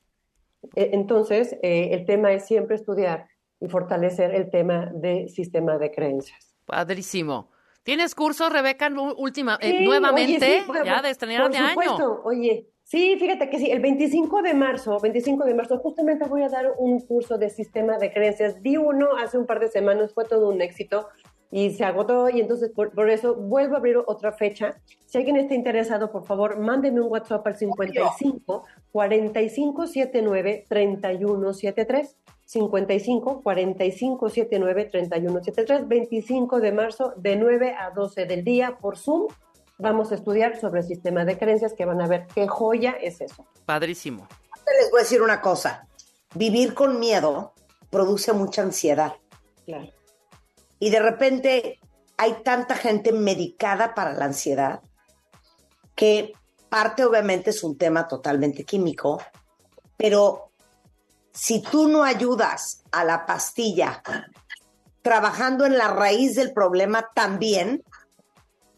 [0.74, 3.28] E, entonces, eh, el tema es siempre estudiar
[3.60, 6.54] y fortalecer el tema de sistema de creencias.
[6.66, 7.53] Padrísimo.
[7.84, 10.64] ¿Tienes curso, Rebeca, última, eh, nuevamente?
[10.84, 12.22] ya de estrenar de supuesto.
[12.24, 16.48] Oye, sí, fíjate que sí, el 25 de marzo, 25 de marzo, justamente voy a
[16.48, 18.62] dar un curso de sistema de creencias.
[18.62, 21.08] Di uno hace un par de semanas, fue todo un éxito
[21.50, 24.80] y se agotó y entonces por, eso vuelvo a abrir otra fecha.
[25.04, 32.16] Si alguien está interesado, por favor, mándenme un WhatsApp al 55 4579 3173.
[32.54, 38.96] 55 45 79 31 73, 25 de marzo, de 9 a 12 del día por
[38.96, 39.26] Zoom.
[39.78, 43.20] Vamos a estudiar sobre el sistema de creencias que van a ver qué joya es
[43.20, 43.44] eso.
[43.66, 44.28] Padrísimo.
[44.80, 45.88] Les voy a decir una cosa.
[46.36, 47.54] Vivir con miedo
[47.90, 49.14] produce mucha ansiedad.
[49.66, 49.90] Claro.
[50.78, 51.80] Y de repente
[52.16, 54.80] hay tanta gente medicada para la ansiedad
[55.96, 56.32] que
[56.68, 59.20] parte obviamente es un tema totalmente químico,
[59.96, 60.43] pero
[61.34, 64.02] si tú no ayudas a la pastilla
[65.02, 67.82] trabajando en la raíz del problema también,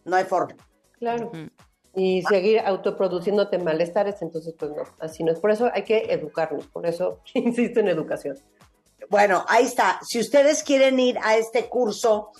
[0.04, 0.56] no hay forma.
[0.98, 1.30] Claro.
[1.94, 5.38] Y seguir autoproduciéndote malestares, entonces pues no, así no es.
[5.38, 8.36] Por eso hay que educarnos, por eso insisto en educación.
[9.08, 10.00] Bueno, ahí está.
[10.02, 12.32] Si ustedes quieren ir a este curso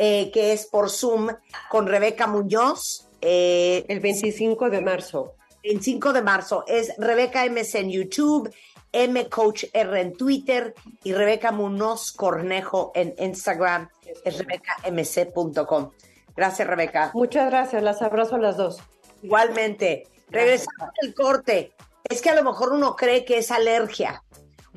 [0.00, 1.28] eh, que es por Zoom
[1.68, 3.08] con Rebeca Muñoz.
[3.20, 5.34] Eh, el 25 de marzo.
[5.64, 8.48] El 25 de marzo es Rebeca MS en YouTube
[8.92, 10.74] M Coach R en Twitter
[11.04, 13.88] y Rebeca Munoz Cornejo en Instagram.
[14.24, 15.90] Es rebecamc.com.
[16.36, 17.10] Gracias, Rebeca.
[17.14, 18.78] Muchas gracias, las abrazo a las dos.
[19.22, 20.06] Igualmente.
[20.30, 21.72] Regresamos al corte.
[22.04, 24.22] Es que a lo mejor uno cree que es alergia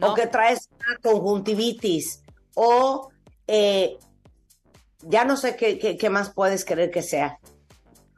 [0.01, 2.23] o que traes una conjuntivitis
[2.55, 3.09] o
[3.47, 3.97] eh,
[5.01, 7.39] ya no sé qué, qué, más puedes creer que sea.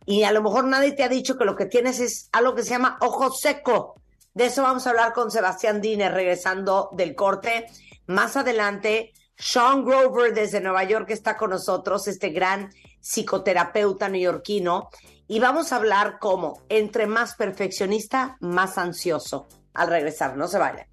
[0.05, 2.63] Y a lo mejor nadie te ha dicho que lo que tienes es algo que
[2.63, 3.95] se llama ojo seco.
[4.33, 7.67] De eso vamos a hablar con Sebastián Diner regresando del corte.
[8.07, 14.89] Más adelante, Sean Grover desde Nueva York está con nosotros, este gran psicoterapeuta neoyorquino.
[15.27, 19.47] Y vamos a hablar cómo, entre más perfeccionista, más ansioso.
[19.73, 20.87] Al regresar, no se vayan.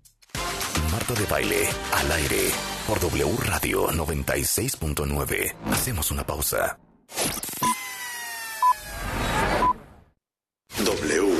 [0.93, 2.51] Marta de baile, al aire,
[2.87, 5.55] por W Radio 96.9.
[5.73, 6.79] Hacemos una pausa.
[10.85, 11.40] W.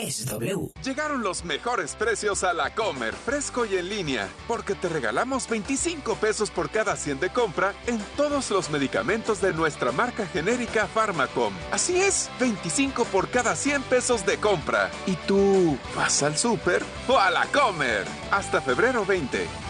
[0.00, 0.70] es W.
[0.82, 6.16] Llegaron los mejores precios a la Comer, fresco y en línea, porque te regalamos 25
[6.16, 11.52] pesos por cada 100 de compra en todos los medicamentos de nuestra marca genérica Pharmacom.
[11.70, 14.90] Así es, 25 por cada 100 pesos de compra.
[15.06, 18.06] ¿Y tú vas al súper o a la Comer?
[18.30, 19.69] Hasta febrero 20.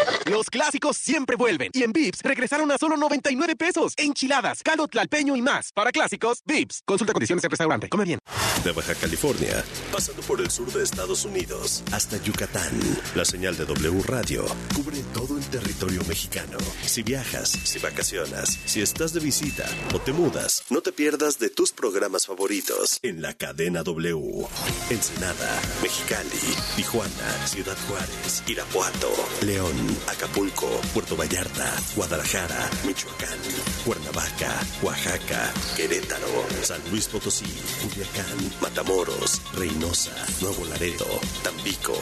[0.31, 1.71] Los clásicos siempre vuelven.
[1.73, 3.93] Y en Vips regresaron a solo 99 pesos.
[3.97, 5.73] Enchiladas, caldo tlalpeño y más.
[5.73, 6.83] Para clásicos, Vips.
[6.85, 7.89] Consulta condiciones en restaurante.
[7.89, 8.19] Come bien.
[8.63, 12.71] De Baja California, pasando por el sur de Estados Unidos hasta Yucatán.
[13.13, 16.57] La señal de W Radio cubre todo el territorio mexicano.
[16.85, 21.49] Si viajas, si vacacionas, si estás de visita o te mudas, no te pierdas de
[21.49, 24.47] tus programas favoritos en la cadena W.
[24.91, 26.29] Ensenada, Mexicali,
[26.77, 29.75] Tijuana, Ciudad Juárez, Irapuato, León,
[30.07, 33.39] Acapulco, Puerto Vallarta, Guadalajara, Michoacán,
[33.83, 34.51] Cuernavaca,
[34.83, 37.45] Oaxaca, Querétaro, San Luis Potosí,
[37.81, 41.07] Culiacán, Matamoros, Reynosa, Nuevo Laredo,
[41.43, 41.93] Tampico,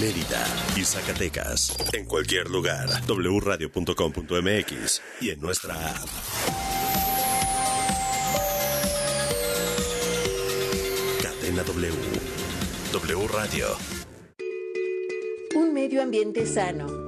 [0.00, 0.44] Mérida
[0.76, 1.76] y Zacatecas.
[1.92, 6.08] En cualquier lugar, wradio.com.mx y en nuestra app.
[11.22, 11.92] Cadena W.
[12.92, 13.66] W Radio.
[15.54, 17.07] Un medio ambiente sano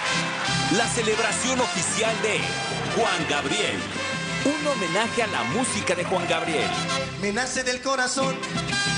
[0.77, 2.39] La celebración oficial de
[2.95, 3.77] Juan Gabriel.
[4.45, 6.69] Un homenaje a la música de Juan Gabriel.
[7.21, 8.37] Me nace del corazón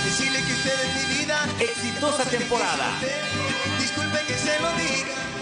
[0.05, 1.39] decirle que usted es mi vida.
[1.59, 2.85] Exitosa temporada.
[3.79, 5.12] Disculpe que se lo diga.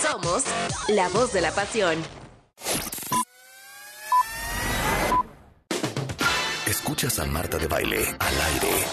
[0.00, 0.44] Somos
[0.88, 2.02] la voz de la pasión.
[6.66, 8.84] Escuchas a Marta de Baile al aire.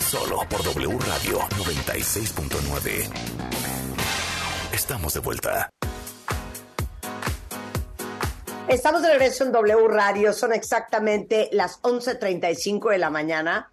[0.00, 3.08] Solo por W Radio 96.9.
[4.72, 5.70] Estamos de vuelta.
[8.68, 13.70] Estamos de regreso en W Radio, son exactamente las 11.35 de la mañana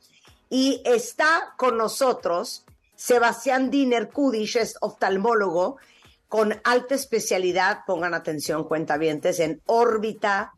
[0.50, 2.64] y está con nosotros
[2.96, 5.78] Sebastián Diner Kudish, es oftalmólogo
[6.36, 10.52] con alta especialidad, pongan atención cuentavientes, en órbita,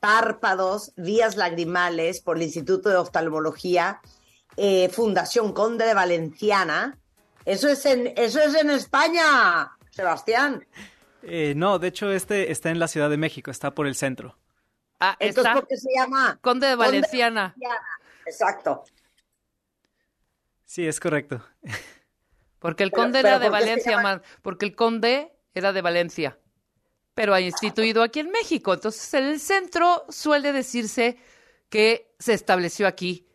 [0.00, 4.00] párpados, vías lagrimales por el Instituto de Oftalmología,
[4.56, 6.96] eh, Fundación Conde de Valenciana.
[7.44, 10.66] Eso es en, eso es en España, Sebastián.
[11.22, 14.38] Eh, no, de hecho este está en la Ciudad de México, está por el centro.
[15.00, 16.38] Ah, Entonces, ¿por qué se llama?
[16.40, 17.54] Conde de Valenciana.
[18.24, 18.84] Exacto.
[20.64, 21.44] Sí, es correcto.
[22.60, 26.38] Porque el conde era de Valencia, porque el conde era de Valencia,
[27.14, 28.72] pero ha instituido aquí en México.
[28.72, 31.18] Entonces, en el centro suele decirse
[31.68, 33.26] que se estableció aquí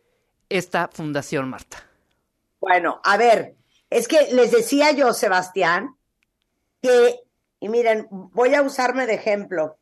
[0.48, 1.84] esta fundación, Marta.
[2.60, 3.56] Bueno, a ver,
[3.90, 5.96] es que les decía yo, Sebastián,
[6.80, 7.26] que
[7.60, 9.78] y miren, voy a usarme de ejemplo.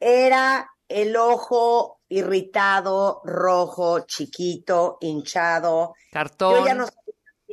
[0.00, 5.94] Era el ojo irritado, rojo, chiquito, hinchado.
[6.10, 6.54] Cartón.
[6.60, 7.07] Yo ya no sabía si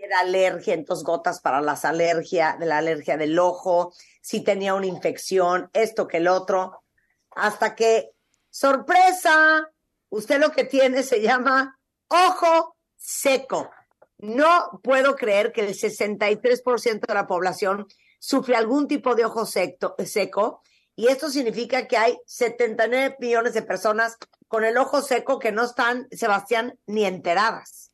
[0.06, 4.88] era alergia, entonces gotas para las alergias, de la alergia del ojo, si tenía una
[4.88, 6.84] infección, esto que el otro.
[7.32, 8.12] Hasta que,
[8.50, 9.70] sorpresa,
[10.10, 11.78] usted lo que tiene se llama
[12.08, 13.70] ojo seco.
[14.18, 17.88] No puedo creer que el 63% de la población
[18.20, 20.62] sufre algún tipo de ojo seco
[20.96, 25.66] y esto significa que hay 79 millones de personas con el ojo seco que no
[25.66, 27.85] están, Sebastián, ni enteradas.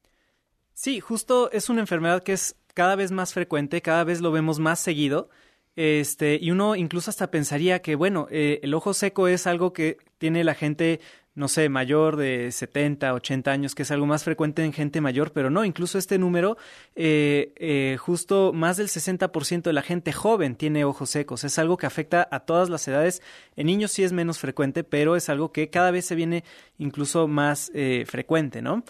[0.74, 4.60] Sí, justo es una enfermedad que es cada vez más frecuente, cada vez lo vemos
[4.60, 5.30] más seguido.
[5.76, 9.98] Este, y uno incluso hasta pensaría que, bueno, eh, el ojo seco es algo que
[10.18, 11.00] tiene la gente
[11.34, 15.32] no sé, mayor de 70, 80 años, que es algo más frecuente en gente mayor,
[15.32, 16.58] pero no, incluso este número,
[16.96, 21.46] eh, eh, justo más del 60% de la gente joven tiene ojos secos.
[21.46, 23.22] Es algo que afecta a todas las edades.
[23.56, 26.44] En niños sí es menos frecuente, pero es algo que cada vez se viene
[26.78, 28.84] incluso más eh, frecuente, ¿no?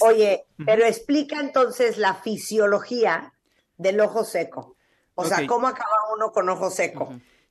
[0.00, 3.32] Oye, pero explica entonces la fisiología
[3.76, 4.76] del ojo seco.
[5.14, 7.08] O sea, ¿cómo acaba uno con ojo seco?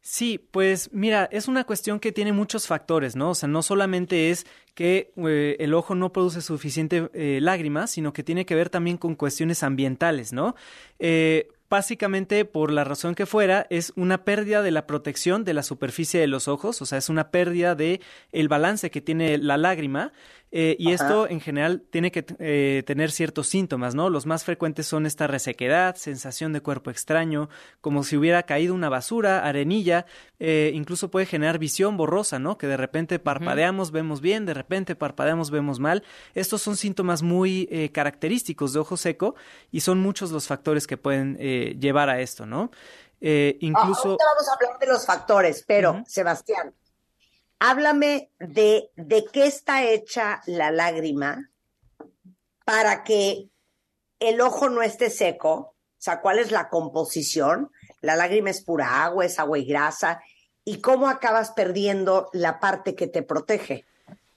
[0.08, 3.32] Sí, pues mira, es una cuestión que tiene muchos factores, ¿no?
[3.32, 4.46] O sea, no solamente es
[4.76, 8.98] que eh, el ojo no produce suficiente eh, lágrimas, sino que tiene que ver también
[8.98, 10.54] con cuestiones ambientales, ¿no?
[11.00, 15.64] Eh, básicamente, por la razón que fuera, es una pérdida de la protección de la
[15.64, 18.00] superficie de los ojos, o sea, es una pérdida de
[18.32, 20.14] el balance que tiene la lágrima
[20.58, 24.10] eh, y esto en general tiene que eh, tener ciertos síntomas, ¿no?
[24.10, 27.50] Los más frecuentes son esta resequedad, sensación de cuerpo extraño,
[27.82, 30.06] como si hubiera caído una basura, arenilla,
[30.40, 32.58] eh, incluso puede generar visión borrosa, ¿no?
[32.58, 36.04] Que de repente parpadeamos, vemos bien, de repente parpadeamos, vemos mal.
[36.36, 39.36] Estos son síntomas muy característicos de ojo seco
[39.74, 41.36] y son muchos los factores que pueden
[41.82, 42.72] llevar a esto, ¿no?
[43.20, 44.08] incluso...
[44.08, 46.74] ahorita vamos a hablar de los factores, pero, Sebastián,
[47.60, 51.50] háblame de, de qué está hecha la lágrima
[52.66, 53.50] para que
[54.20, 59.04] el ojo no esté seco, o sea, cuál es la composición, la lágrima es pura
[59.04, 60.22] agua, es agua y grasa,
[60.64, 63.86] y cómo acabas perdiendo la parte que te protege.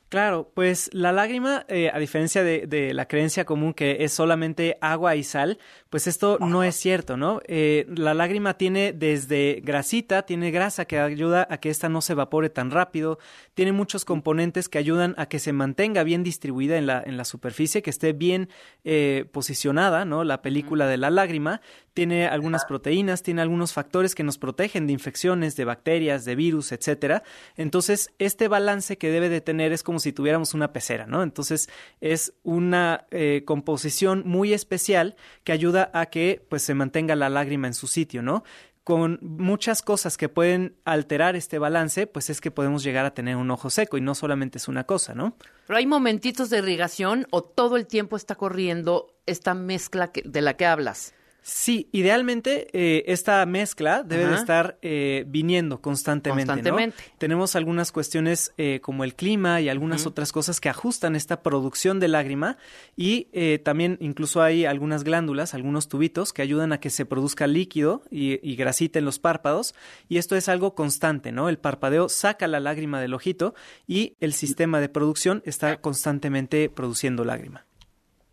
[0.08, 4.78] Claro, pues la lágrima, eh, a diferencia de, de, la creencia común que es solamente
[4.80, 5.58] agua y sal,
[5.90, 7.42] pues esto no es cierto, ¿no?
[7.46, 12.14] Eh, la lágrima tiene desde grasita, tiene grasa que ayuda a que ésta no se
[12.14, 13.18] evapore tan rápido,
[13.52, 17.26] tiene muchos componentes que ayudan a que se mantenga bien distribuida en la, en la
[17.26, 18.48] superficie, que esté bien
[18.84, 20.24] eh, posicionada, ¿no?
[20.24, 21.60] La película de la lágrima,
[21.92, 26.70] tiene algunas proteínas, tiene algunos factores que nos protegen de infecciones, de bacterias, de virus,
[26.70, 27.24] etcétera.
[27.56, 31.22] Entonces, este balance que debe de tener es como si tuviéramos una pecera, ¿no?
[31.22, 31.68] Entonces,
[32.00, 37.66] es una eh, composición muy especial que ayuda a que pues se mantenga la lágrima
[37.66, 38.44] en su sitio, ¿no?
[38.88, 43.36] con muchas cosas que pueden alterar este balance, pues es que podemos llegar a tener
[43.36, 45.36] un ojo seco y no solamente es una cosa, ¿no?
[45.66, 50.56] Pero hay momentitos de irrigación o todo el tiempo está corriendo esta mezcla de la
[50.56, 51.12] que hablas.
[51.48, 56.52] Sí, idealmente eh, esta mezcla debe de estar eh, viniendo constantemente.
[56.52, 57.02] Constantemente.
[57.16, 62.00] Tenemos algunas cuestiones eh, como el clima y algunas otras cosas que ajustan esta producción
[62.00, 62.58] de lágrima
[62.96, 63.28] y
[63.64, 68.46] también incluso hay algunas glándulas, algunos tubitos que ayudan a que se produzca líquido y,
[68.46, 69.74] y, grasita en los párpados
[70.06, 71.48] y esto es algo constante, ¿no?
[71.48, 73.54] El parpadeo saca la lágrima del ojito
[73.86, 77.64] y el sistema de producción está constantemente produciendo lágrima.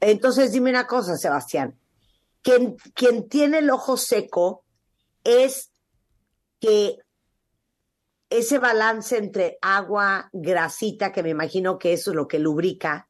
[0.01, 1.75] Entonces dime una cosa, Sebastián
[2.45, 4.63] quien, tiene el ojo seco
[5.23, 5.71] es
[6.59, 6.97] que
[8.29, 13.09] ese balance entre agua, grasita, que me imagino que eso es lo que lubrica,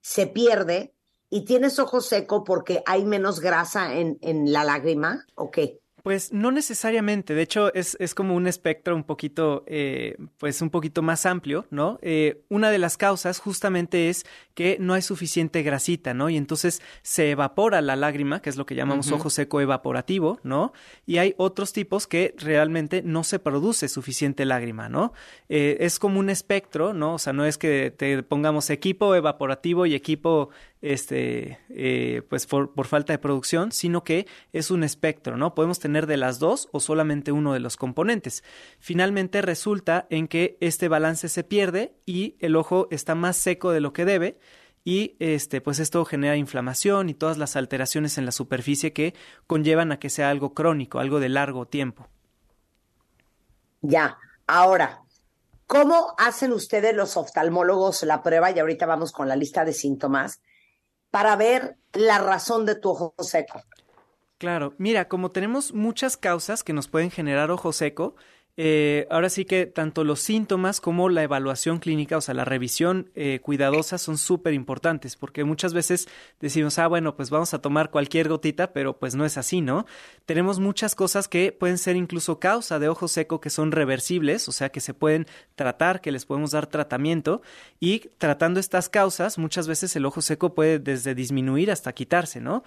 [0.00, 0.94] se pierde
[1.30, 5.81] y tienes ojo seco porque hay menos grasa en, en la lágrima, ¿o qué?
[6.02, 10.70] Pues no necesariamente, de hecho es, es como un espectro un poquito, eh, pues un
[10.70, 12.00] poquito más amplio, ¿no?
[12.02, 16.28] Eh, una de las causas justamente es que no hay suficiente grasita, ¿no?
[16.28, 20.72] Y entonces se evapora la lágrima, que es lo que llamamos ojo seco evaporativo, ¿no?
[21.06, 25.12] Y hay otros tipos que realmente no se produce suficiente lágrima, ¿no?
[25.48, 27.14] Eh, es como un espectro, ¿no?
[27.14, 30.50] O sea, no es que te pongamos equipo evaporativo y equipo
[30.82, 35.54] este, eh, pues por, por, falta de producción, sino que es un espectro, ¿no?
[35.54, 38.42] Podemos tener de las dos o solamente uno de los componentes.
[38.80, 43.80] Finalmente resulta en que este balance se pierde y el ojo está más seco de
[43.80, 44.38] lo que debe
[44.84, 49.14] y este, pues esto genera inflamación y todas las alteraciones en la superficie que
[49.46, 52.08] conllevan a que sea algo crónico, algo de largo tiempo.
[53.80, 54.18] Ya,
[54.48, 55.02] ahora,
[55.68, 58.50] ¿cómo hacen ustedes los oftalmólogos la prueba?
[58.50, 60.40] Y ahorita vamos con la lista de síntomas
[61.12, 63.62] para ver la razón de tu ojo seco.
[64.38, 68.16] Claro, mira, como tenemos muchas causas que nos pueden generar ojo seco,
[68.58, 73.10] eh, ahora sí que tanto los síntomas como la evaluación clínica, o sea, la revisión
[73.14, 76.06] eh, cuidadosa son súper importantes, porque muchas veces
[76.38, 79.86] decimos, ah, bueno, pues vamos a tomar cualquier gotita, pero pues no es así, ¿no?
[80.26, 84.52] Tenemos muchas cosas que pueden ser incluso causa de ojo seco que son reversibles, o
[84.52, 87.40] sea, que se pueden tratar, que les podemos dar tratamiento,
[87.80, 92.64] y tratando estas causas, muchas veces el ojo seco puede desde disminuir hasta quitarse, ¿no?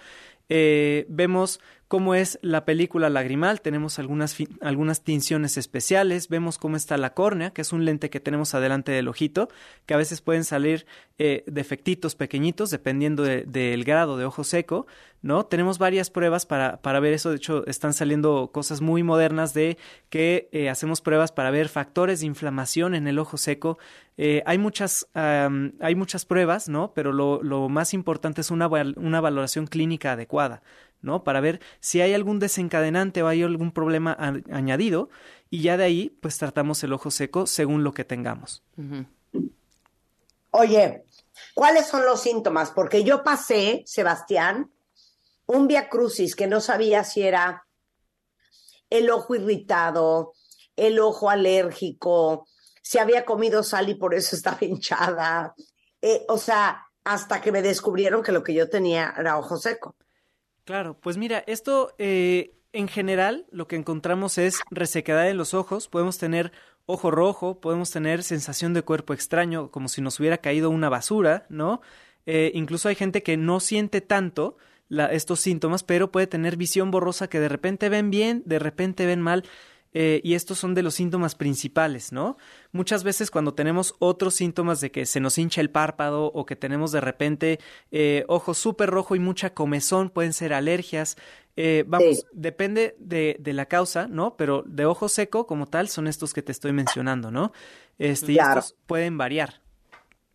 [0.48, 6.96] Eh, vemos cómo es la película lagrimal, tenemos algunas, algunas tinciones especiales, vemos cómo está
[6.96, 9.48] la córnea, que es un lente que tenemos adelante del ojito,
[9.86, 10.86] que a veces pueden salir
[11.18, 14.86] eh, defectitos pequeñitos dependiendo del grado de ojo seco,
[15.22, 15.46] ¿no?
[15.46, 19.78] Tenemos varias pruebas para, para, ver eso, de hecho están saliendo cosas muy modernas de
[20.08, 23.78] que eh, hacemos pruebas para ver factores de inflamación en el ojo seco.
[24.16, 26.92] Eh, hay, muchas, hay muchas pruebas, ¿no?
[26.94, 30.62] Pero lo, lo más importante es una, una valoración clínica adecuada.
[31.02, 31.24] ¿no?
[31.24, 34.16] Para ver si hay algún desencadenante o hay algún problema
[34.50, 35.08] añadido
[35.50, 38.64] y ya de ahí pues tratamos el ojo seco según lo que tengamos.
[40.50, 41.04] Oye,
[41.54, 42.70] ¿cuáles son los síntomas?
[42.70, 44.70] Porque yo pasé, Sebastián,
[45.46, 47.66] un via crucis que no sabía si era
[48.90, 50.32] el ojo irritado,
[50.76, 52.46] el ojo alérgico,
[52.82, 55.54] si había comido sal y por eso estaba hinchada.
[56.02, 59.96] Eh, o sea, hasta que me descubrieron que lo que yo tenía era ojo seco.
[60.64, 65.88] Claro, pues mira, esto eh, en general lo que encontramos es resequedad en los ojos,
[65.88, 66.52] podemos tener
[66.86, 71.46] ojo rojo, podemos tener sensación de cuerpo extraño, como si nos hubiera caído una basura,
[71.48, 71.80] ¿no?
[72.26, 74.56] Eh, incluso hay gente que no siente tanto
[74.90, 79.20] estos síntomas, pero puede tener visión borrosa que de repente ven bien, de repente ven
[79.20, 79.44] mal.
[79.98, 82.36] Eh, y estos son de los síntomas principales, ¿no?
[82.72, 86.54] Muchas veces cuando tenemos otros síntomas de que se nos hincha el párpado o que
[86.54, 87.60] tenemos de repente
[87.92, 91.16] eh, ojo súper rojo y mucha comezón, pueden ser alergias.
[91.56, 94.36] Eh, vamos, depende de, de, la causa, ¿no?
[94.36, 97.52] Pero de ojo seco como tal son estos que te estoy mencionando, ¿no?
[97.98, 99.62] Este, y estos pueden variar.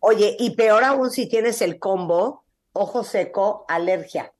[0.00, 2.42] Oye, y peor aún si tienes el combo
[2.72, 4.32] ojo seco, alergia.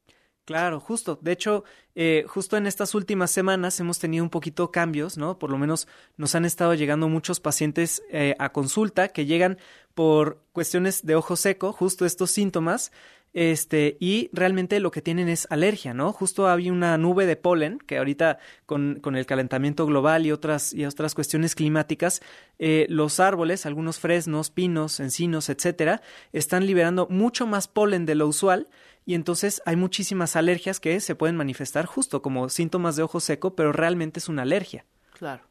[0.44, 1.18] Claro, justo.
[1.22, 1.62] De hecho,
[1.94, 5.38] eh, justo en estas últimas semanas hemos tenido un poquito cambios, ¿no?
[5.38, 5.86] Por lo menos
[6.16, 9.58] nos han estado llegando muchos pacientes eh, a consulta que llegan
[9.94, 12.90] por cuestiones de ojo seco, justo estos síntomas,
[13.32, 16.12] este, y realmente lo que tienen es alergia, ¿no?
[16.12, 20.72] Justo había una nube de polen que ahorita con, con el calentamiento global y otras,
[20.74, 22.20] y otras cuestiones climáticas,
[22.58, 26.02] eh, los árboles, algunos fresnos, pinos, encinos, etcétera,
[26.32, 28.68] están liberando mucho más polen de lo usual
[29.04, 33.56] y entonces hay muchísimas alergias que se pueden manifestar justo como síntomas de ojo seco,
[33.56, 34.84] pero realmente es una alergia.
[35.14, 35.42] Claro.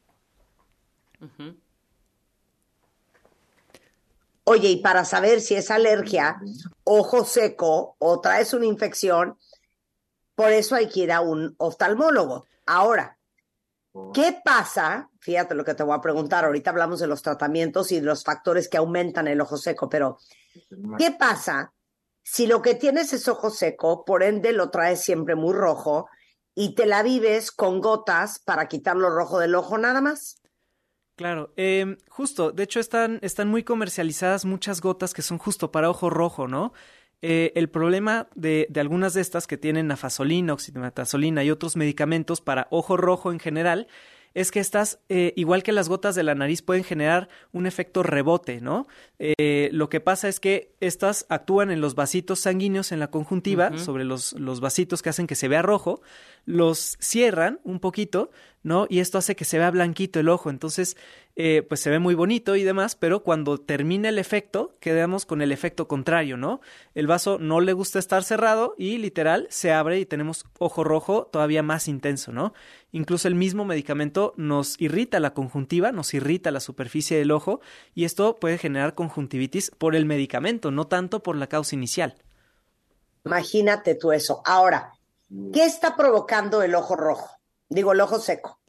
[4.52, 6.42] Oye, y para saber si es alergia,
[6.84, 9.38] ojo seco o traes una infección,
[10.36, 12.48] por eso hay que ir a un oftalmólogo.
[12.66, 13.18] Ahora,
[14.14, 15.10] ¿qué pasa?
[15.22, 16.44] Fíjate lo que te voy a preguntar.
[16.44, 20.18] Ahorita hablamos de los tratamientos y de los factores que aumentan el ojo seco, pero
[20.98, 21.72] ¿qué pasa
[22.22, 26.10] si lo que tienes es ojo seco, por ende lo traes siempre muy rojo
[26.56, 30.41] y te la vives con gotas para quitar lo rojo del ojo nada más?
[31.22, 35.88] Claro, eh, justo, de hecho están, están muy comercializadas muchas gotas que son justo para
[35.88, 36.74] ojo rojo, ¿no?
[37.22, 42.42] Eh, el problema de, de, algunas de estas que tienen nafasolina, oximetazolina y otros medicamentos
[42.42, 43.88] para ojo rojo en general
[44.34, 48.02] es que estas, eh, igual que las gotas de la nariz, pueden generar un efecto
[48.02, 48.88] rebote, ¿no?
[49.20, 53.78] Eh, lo que pasa es que estas actúan en los vasitos sanguíneos en la conjuntiva,
[53.78, 56.02] sobre los, los vasitos que hacen que se vea rojo,
[56.46, 58.32] los cierran un poquito,
[58.64, 58.86] ¿no?
[58.90, 60.50] Y esto hace que se vea blanquito el ojo.
[60.50, 60.98] Entonces,
[61.36, 65.42] eh, pues se ve muy bonito y demás, pero cuando termina el efecto, quedamos con
[65.42, 66.62] el efecto contrario, ¿no?
[66.94, 71.30] El vaso no le gusta estar cerrado y literal se abre y tenemos ojo rojo
[71.32, 72.54] todavía más intenso, ¿no?
[72.92, 77.62] Incluso el mismo medicamento nos irrita la conjuntiva, nos irrita la superficie del ojo
[77.96, 82.16] y esto puede generar conjuntivitis por el medicamento, no tanto por la causa inicial.
[83.26, 84.42] Imagínate tú eso.
[84.46, 84.94] Ahora,
[85.54, 87.41] ¿qué está provocando el ojo rojo?
[87.72, 88.60] Digo, el ojo seco.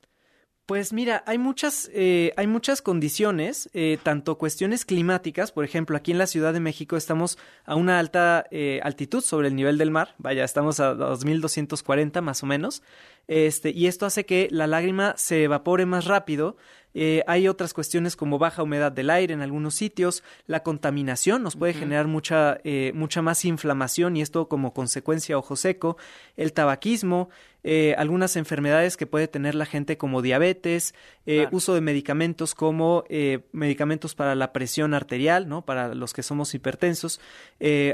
[0.65, 6.13] Pues mira, hay muchas, eh, hay muchas condiciones, eh, tanto cuestiones climáticas, por ejemplo, aquí
[6.13, 9.91] en la Ciudad de México estamos a una alta eh, altitud sobre el nivel del
[9.91, 12.85] mar, vaya, estamos a 2240 más o menos,
[13.27, 16.57] este, y esto hace que la lágrima se evapore más rápido,
[16.95, 21.57] eh, hay otras cuestiones como baja humedad del aire en algunos sitios, la contaminación nos
[21.57, 25.97] puede generar mucha, eh, mucha más inflamación y esto como consecuencia ojo seco,
[26.37, 27.31] el tabaquismo,
[27.65, 30.95] eh, algunas enfermedades que puede tener la gente como diabetes,
[31.27, 35.65] eh, uso de medicamentos como eh, medicamentos para la presión arterial, ¿no?
[35.65, 37.21] Para los que somos hipertensos,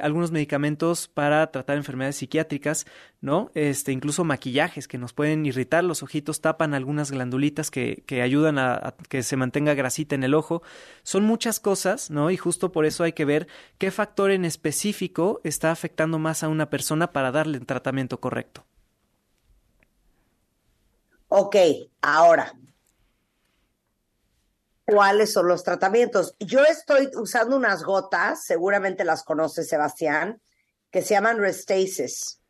[0.02, 2.86] algunos medicamentos para tratar enfermedades psiquiátricas,
[3.20, 3.50] ¿no?
[3.54, 8.58] Este, incluso maquillajes que nos pueden irritar los ojitos, tapan algunas glandulitas que, que ayudan
[8.58, 10.62] a, a que se mantenga grasita en el ojo.
[11.02, 12.30] Son muchas cosas, ¿no?
[12.30, 16.48] Y justo por eso hay que ver qué factor en específico está afectando más a
[16.48, 18.64] una persona para darle el tratamiento correcto.
[21.28, 21.56] Ok,
[22.00, 22.54] ahora,
[24.86, 26.34] ¿cuáles son los tratamientos?
[26.40, 30.40] Yo estoy usando unas gotas, seguramente las conoce Sebastián,
[30.90, 32.40] que se llaman Restasis.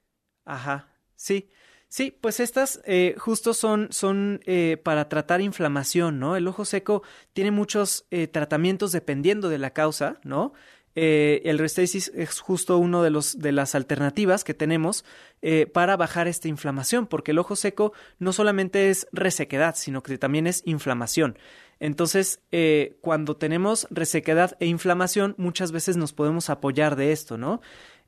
[0.45, 1.51] Ajá, sí.
[1.91, 6.37] Sí, pues estas eh, justo son, son eh, para tratar inflamación, ¿no?
[6.37, 7.03] El ojo seco
[7.33, 10.53] tiene muchos eh, tratamientos dependiendo de la causa, ¿no?
[10.95, 15.05] Eh, el Restasis es justo uno de los de las alternativas que tenemos
[15.43, 20.19] eh, para bajar esta inflamación, porque el ojo seco no solamente es resequedad, sino que
[20.19, 21.39] también es inflamación.
[21.81, 27.61] Entonces, eh, cuando tenemos resequedad e inflamación, muchas veces nos podemos apoyar de esto, ¿no?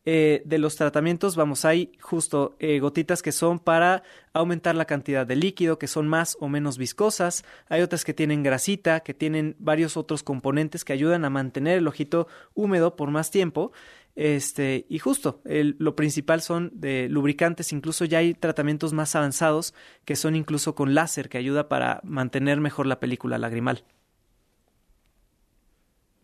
[0.06, 5.26] Eh, de los tratamientos, vamos, hay justo eh, gotitas que son para aumentar la cantidad
[5.26, 7.44] de líquido, que son más o menos viscosas.
[7.68, 11.86] Hay otras que tienen grasita, que tienen varios otros componentes que ayudan a mantener el
[11.86, 13.72] ojito húmedo por más tiempo.
[14.16, 19.74] Este, y justo, lo principal son de lubricantes, incluso ya hay tratamientos más avanzados
[20.04, 23.84] que son incluso con láser que ayuda para mantener mejor la película lagrimal.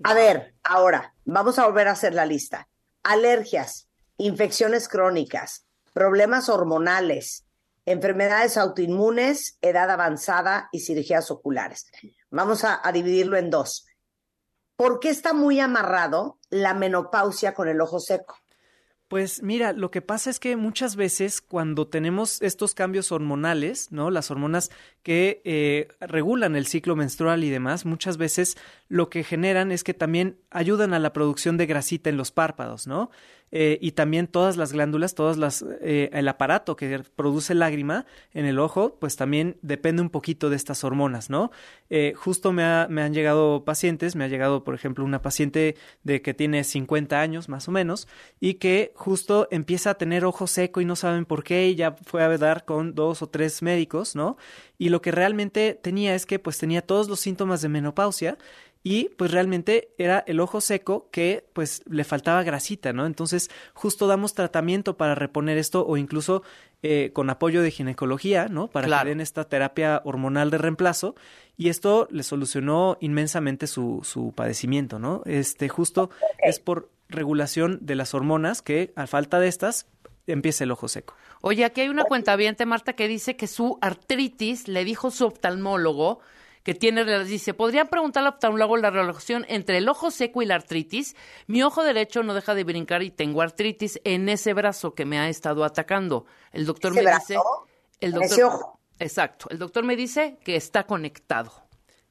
[0.03, 2.68] A ver, ahora, vamos a volver a hacer la lista.
[3.09, 7.46] Alergias, infecciones crónicas, problemas hormonales,
[7.84, 11.86] enfermedades autoinmunes, edad avanzada y cirugías oculares.
[12.30, 13.86] Vamos a, a dividirlo en dos.
[14.74, 18.36] ¿Por qué está muy amarrado la menopausia con el ojo seco?
[19.09, 24.11] Pues mira, lo que pasa es que muchas veces cuando tenemos estos cambios hormonales, ¿no?
[24.11, 24.72] Las hormonas
[25.04, 28.57] que eh, regulan el ciclo menstrual y demás, muchas veces
[28.88, 32.88] lo que generan es que también ayudan a la producción de grasita en los párpados,
[32.88, 33.11] ¿no?
[33.53, 38.44] Eh, y también todas las glándulas, todas las, eh, el aparato que produce lágrima en
[38.44, 41.53] el ojo, pues también depende un poquito de estas hormonas, ¿no?
[41.88, 46.22] Eh, justo me, me, han llegado pacientes, me ha llegado, por ejemplo, una paciente de
[46.22, 48.09] que tiene 50 años más o menos
[48.40, 51.92] y que justo empieza a tener ojo seco y no saben por qué y ya
[51.92, 54.36] fue a dar con dos o tres médicos, ¿no?
[54.78, 58.36] Y lo que realmente tenía es que pues tenía todos los síntomas de menopausia
[58.89, 63.05] y pues realmente era el ojo seco que pues le faltaba grasita, ¿no?
[63.05, 66.45] Entonces justo damos tratamiento para reponer esto o incluso
[66.84, 68.68] eh, con apoyo de ginecología, ¿no?
[68.68, 71.16] Para que den esta terapia hormonal de reemplazo
[71.57, 75.22] y esto le solucionó inmensamente su, su padecimiento, ¿no?
[75.24, 79.89] Este justo es por regulación de las hormonas que a falta de estas
[80.28, 81.16] empieza el ojo seco.
[81.41, 86.20] Oye, aquí hay una cuenta Marta, que dice que su artritis le dijo su oftalmólogo
[86.67, 90.57] que tiene, dice, ¿podrían preguntarle al oftalmólogo la relación entre el ojo seco y la
[90.57, 91.14] artritis?
[91.47, 95.17] Mi ojo derecho no deja de brincar y tengo artritis en ese brazo que me
[95.21, 96.27] ha estado atacando.
[96.51, 97.37] El doctor me dice...
[98.01, 99.47] El doctor, Exacto.
[99.51, 101.53] El doctor me dice que está conectado.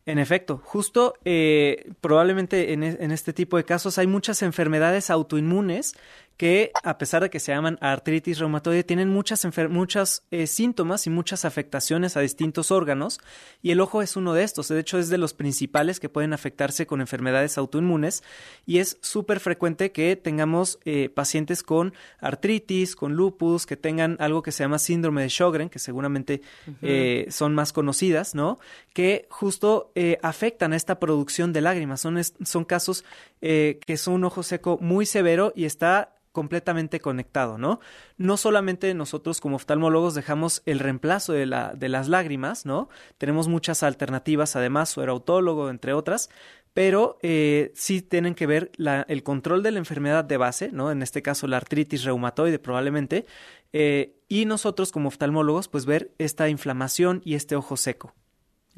[0.06, 5.97] En efecto, justo eh, probablemente en, en, este tipo de casos hay muchas enfermedades autoinmunes
[6.38, 11.09] que a pesar de que se llaman artritis reumatoide, tienen muchas, muchas eh, síntomas y
[11.09, 13.19] muchas afectaciones a distintos órganos
[13.61, 14.67] y el ojo es uno de estos.
[14.67, 18.21] De hecho, es de los principales que pueden afectarse con enfermedades autoinmunes
[18.65, 24.41] y es súper frecuente que tengamos eh, pacientes con artritis, con lupus, que tengan algo
[24.41, 26.41] que se llama síndrome de Sjögren, que seguramente
[26.81, 28.59] eh, son más conocidas, ¿no?
[28.93, 32.01] Que justo afectan a esta producción de lágrimas.
[32.01, 33.05] Son, son casos
[33.39, 37.79] que son un ojo seco muy severo y está completamente conectado, ¿no?
[38.17, 42.89] No solamente nosotros como oftalmólogos dejamos el reemplazo de, la, de las lágrimas, ¿no?
[43.17, 46.29] Tenemos muchas alternativas, además, suerautólogo, entre otras,
[46.73, 50.91] pero eh, sí tienen que ver la, el control de la enfermedad de base, ¿no?
[50.91, 53.25] En este caso la artritis reumatoide probablemente,
[53.71, 58.13] eh, y nosotros como oftalmólogos, pues ver esta inflamación y este ojo seco.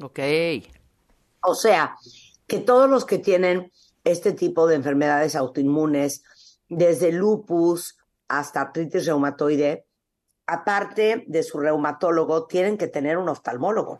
[0.00, 0.20] Ok.
[1.40, 1.96] O sea,
[2.46, 3.72] que todos los que tienen
[4.04, 6.22] este tipo de enfermedades autoinmunes,
[6.68, 7.98] desde lupus
[8.28, 9.86] hasta artritis reumatoide,
[10.46, 13.98] aparte de su reumatólogo, tienen que tener un oftalmólogo.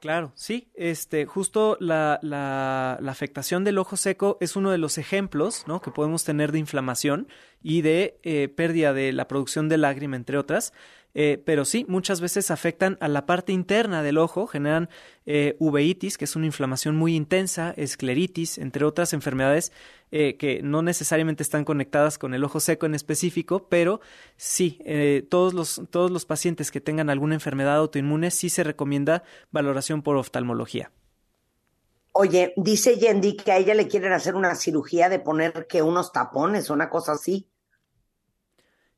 [0.00, 5.64] Claro, sí, este, justo la, la, afectación del ojo seco es uno de los ejemplos
[5.66, 5.82] ¿no?
[5.82, 7.28] que podemos tener de inflamación
[7.62, 10.72] y de eh, pérdida de la producción de lágrima, entre otras.
[11.14, 14.88] Eh, pero sí, muchas veces afectan a la parte interna del ojo, generan
[15.26, 19.72] eh, uveitis, que es una inflamación muy intensa, escleritis, entre otras enfermedades
[20.12, 24.00] eh, que no necesariamente están conectadas con el ojo seco en específico, pero
[24.36, 24.80] sí,
[25.28, 30.16] todos, los, todos los pacientes que tengan alguna enfermedad autoinmune sí se recomienda valoración por
[30.16, 30.90] oftalmología.
[32.12, 36.12] Oye, dice Yendi que a ella le quieren hacer una cirugía de poner que unos
[36.12, 37.49] tapones una cosa así.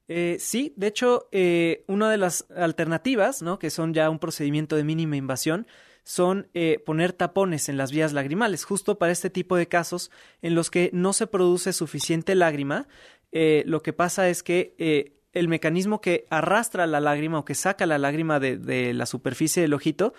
[0.09, 3.59] Eh, sí, de hecho, eh, una de las alternativas, ¿no?
[3.59, 5.67] que son ya un procedimiento de mínima invasión,
[6.05, 10.11] son eh, poner tapones en las vías lagrimales, justo para este tipo de casos
[10.43, 12.89] en los que no se produce suficiente lágrima.
[13.33, 14.75] lo que pasa es que
[15.33, 19.75] el mecanismo que arrastra la lágrima o que saca la lágrima de la superficie del
[19.75, 20.13] ojito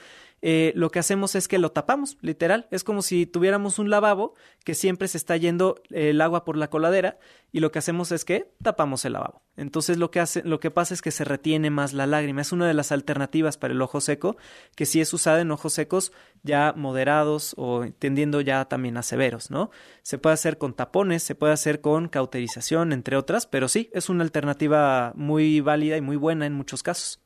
[0.45, 2.67] eh, lo que hacemos es que lo tapamos, literal.
[2.69, 4.35] Es como si tuviéramos un lavabo
[4.65, 7.17] que siempre se está yendo el agua por la coladera
[7.53, 9.41] y lo que hacemos es que tapamos el lavabo.
[9.55, 12.41] Entonces lo que hace, lo que pasa es que se retiene más la lágrima.
[12.41, 14.35] Es una de las alternativas para el ojo seco,
[14.75, 19.49] que sí es usada en ojos secos ya moderados o tendiendo ya también a severos,
[19.49, 19.71] ¿no?
[20.01, 24.09] Se puede hacer con tapones, se puede hacer con cauterización, entre otras, pero sí, es
[24.09, 27.22] una alternativa muy válida y muy buena en muchos casos.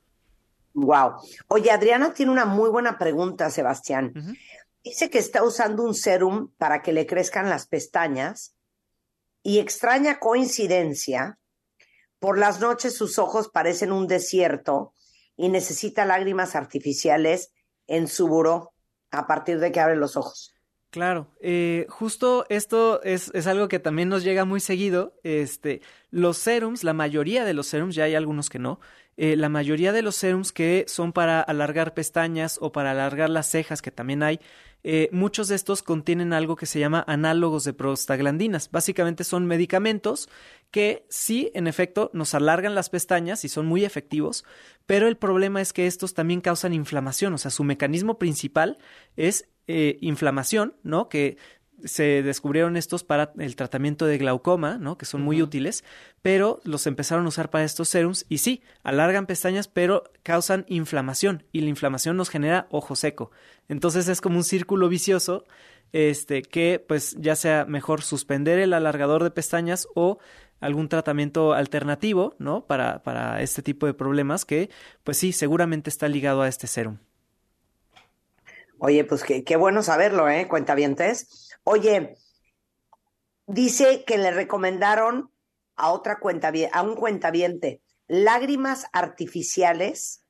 [0.80, 1.14] Wow.
[1.48, 4.12] Oye, Adriana tiene una muy buena pregunta, Sebastián.
[4.82, 8.54] Dice que está usando un serum para que le crezcan las pestañas
[9.42, 11.38] y extraña coincidencia,
[12.18, 14.94] por las noches sus ojos parecen un desierto
[15.36, 17.52] y necesita lágrimas artificiales
[17.86, 18.72] en su buró
[19.10, 20.52] a partir de que abre los ojos.
[20.90, 25.14] Claro, eh, justo esto es, es, algo que también nos llega muy seguido.
[25.22, 28.80] Este, los serums, la mayoría de los serums, ya hay algunos que no,
[29.18, 33.50] eh, la mayoría de los serums que son para alargar pestañas o para alargar las
[33.50, 34.40] cejas, que también hay,
[34.84, 38.70] eh, muchos de estos contienen algo que se llama análogos de prostaglandinas.
[38.70, 40.28] Básicamente son medicamentos
[40.70, 44.44] que sí, en efecto, nos alargan las pestañas y son muy efectivos,
[44.86, 48.78] pero el problema es que estos también causan inflamación, o sea, su mecanismo principal
[49.16, 51.08] es eh, inflamación, ¿no?
[51.08, 51.36] Que
[51.84, 54.98] se descubrieron estos para el tratamiento de glaucoma, ¿no?
[54.98, 55.84] Que son muy útiles,
[56.22, 61.44] pero los empezaron a usar para estos serums y sí, alargan pestañas, pero causan inflamación
[61.52, 63.30] y la inflamación nos genera ojo seco.
[63.68, 65.44] Entonces es como un círculo vicioso
[65.92, 70.18] este, que pues ya sea mejor suspender el alargador de pestañas o
[70.60, 72.66] algún tratamiento alternativo, ¿no?
[72.66, 74.70] Para, para este tipo de problemas que,
[75.04, 76.98] pues sí, seguramente está ligado a este serum.
[78.78, 80.46] Oye, pues qué, qué bueno saberlo, ¿eh?
[80.48, 81.47] Cuentavientes.
[81.70, 82.16] Oye,
[83.46, 85.30] dice que le recomendaron
[85.76, 90.24] a otra cuenta, a un cuentaviente, lágrimas artificiales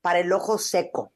[0.00, 1.12] para el ojo seco.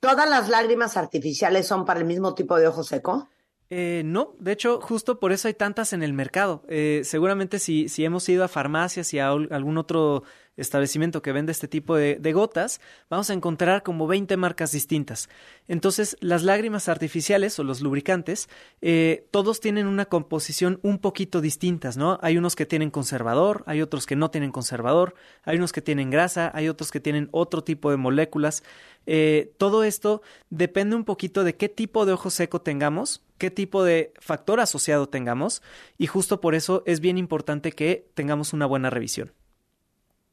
[0.00, 3.28] ¿Todas las lágrimas artificiales son para el mismo tipo de ojo seco?
[3.68, 6.64] Eh, no, de hecho, justo por eso hay tantas en el mercado.
[6.68, 10.22] Eh, seguramente si, si hemos ido a farmacias y a algún otro
[10.58, 15.28] establecimiento que vende este tipo de, gotas, vamos a encontrar como 20 marcas distintas.
[15.66, 18.48] Entonces, las lágrimas artificiales o los lubricantes,
[18.82, 22.18] eh, todos tienen una composición un poquito distintas, ¿no?
[22.22, 26.10] Hay unos que tienen conservador, hay otros que no tienen conservador, hay unos que tienen
[26.10, 28.62] grasa, hay otros que tienen otro tipo de moléculas.
[29.06, 33.84] Eh, todo esto depende un poquito de qué tipo de ojo seco tengamos, qué tipo
[33.84, 35.62] de factor asociado tengamos,
[35.96, 39.32] y justo por eso es bien importante que tengamos una buena revisión.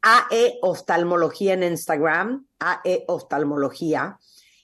[0.06, 4.20] AE Oftalmología en Instagram, AE Oftalmología,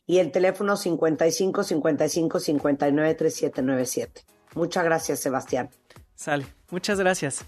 [0.06, 4.24] y el teléfono 55 55 59 3797.
[4.54, 5.70] Muchas gracias, Sebastián.
[6.14, 7.44] Sale, muchas gracias.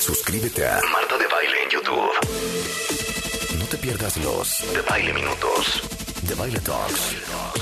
[0.00, 3.58] Suscríbete a Marta de Baile en YouTube.
[3.58, 5.82] No te pierdas los de Baile Minutos,
[6.28, 7.16] de Baile Talks.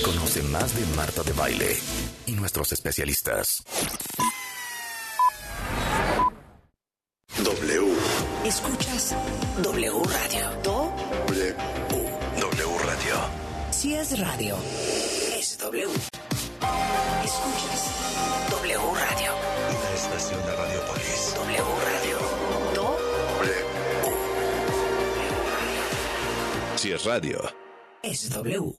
[0.04, 1.76] Conoce más de Marta de Baile
[2.26, 3.62] y nuestros especialistas.
[9.62, 10.50] W Radio.
[10.64, 11.54] W.
[12.40, 13.14] W Radio.
[13.70, 14.54] Si es radio,
[15.38, 15.86] es W.
[17.24, 17.90] Escuchas
[18.50, 19.32] W Radio.
[19.82, 21.34] La estación de Radiopolis.
[21.36, 22.18] W Radio.
[22.74, 23.64] W.
[26.76, 27.40] Si es radio,
[28.02, 28.76] es W.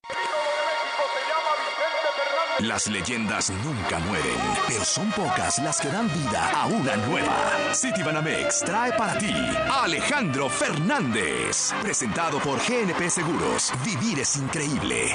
[2.59, 7.71] Las leyendas nunca mueren, pero son pocas las que dan vida a una nueva.
[7.71, 13.71] Citibanamex trae para ti a Alejandro Fernández, presentado por GNP Seguros.
[13.85, 15.13] Vivir es increíble.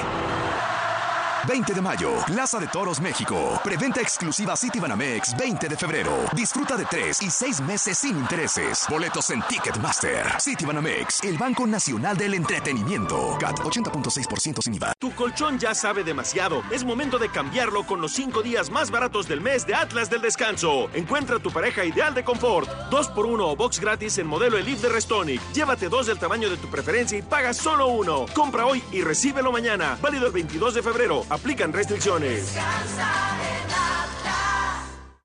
[1.47, 3.59] 20 de mayo, Plaza de Toros, México.
[3.63, 6.11] Preventa exclusiva Citibanamex 20 de febrero.
[6.33, 8.85] Disfruta de 3 y 6 meses sin intereses.
[8.89, 10.39] Boletos en Ticketmaster.
[10.39, 13.37] Citibanamex, el Banco Nacional del Entretenimiento.
[13.39, 14.93] CAT 80.6% sin IVA.
[14.99, 16.63] Tu colchón ya sabe demasiado.
[16.71, 20.21] Es momento de cambiarlo con los 5 días más baratos del mes de Atlas del
[20.21, 20.89] Descanso.
[20.93, 22.69] Encuentra tu pareja ideal de confort.
[22.89, 25.41] 2x1 o box gratis en modelo Elite de Restonic.
[25.51, 28.27] Llévate dos del tamaño de tu preferencia y paga solo uno.
[28.33, 29.97] Compra hoy y recíbelo mañana.
[30.01, 31.25] Válido el 22 de febrero.
[31.33, 32.55] Aplican restricciones.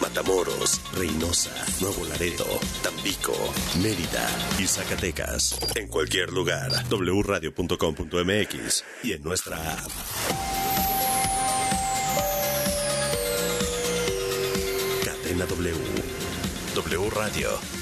[0.00, 1.50] Matamoros, Reynosa,
[1.80, 2.46] Nuevo Laredo,
[2.82, 3.32] Tampico,
[3.82, 4.28] Mérida
[4.58, 5.58] y Zacatecas.
[5.74, 9.90] En cualquier lugar, wradio.com.mx y en nuestra app.
[15.04, 15.74] Cadena W.
[16.74, 17.73] W Radio.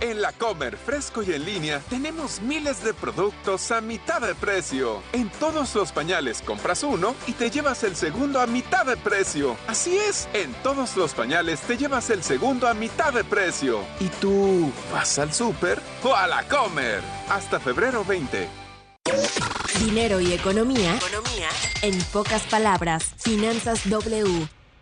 [0.00, 5.02] En la Comer Fresco y en línea tenemos miles de productos a mitad de precio.
[5.12, 9.56] En todos los pañales compras uno y te llevas el segundo a mitad de precio.
[9.66, 13.80] Así es, en todos los pañales te llevas el segundo a mitad de precio.
[13.98, 17.02] ¿Y tú vas al súper o a la Comer?
[17.28, 18.48] Hasta febrero 20.
[19.80, 20.96] Dinero y economía.
[20.96, 21.48] Economía.
[21.82, 24.48] En pocas palabras, Finanzas W.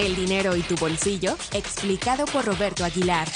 [0.00, 3.28] El dinero y tu bolsillo, explicado por Roberto Aguilar.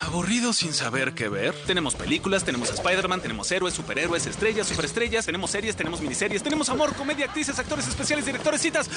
[0.00, 1.54] ¿Aburrido sin saber qué ver?
[1.66, 6.94] Tenemos películas, tenemos Spider-Man, tenemos héroes, superhéroes, estrellas, superestrellas, tenemos series, tenemos miniseries, tenemos amor,
[6.94, 8.90] comedia, actrices, actores especiales, directores, citas.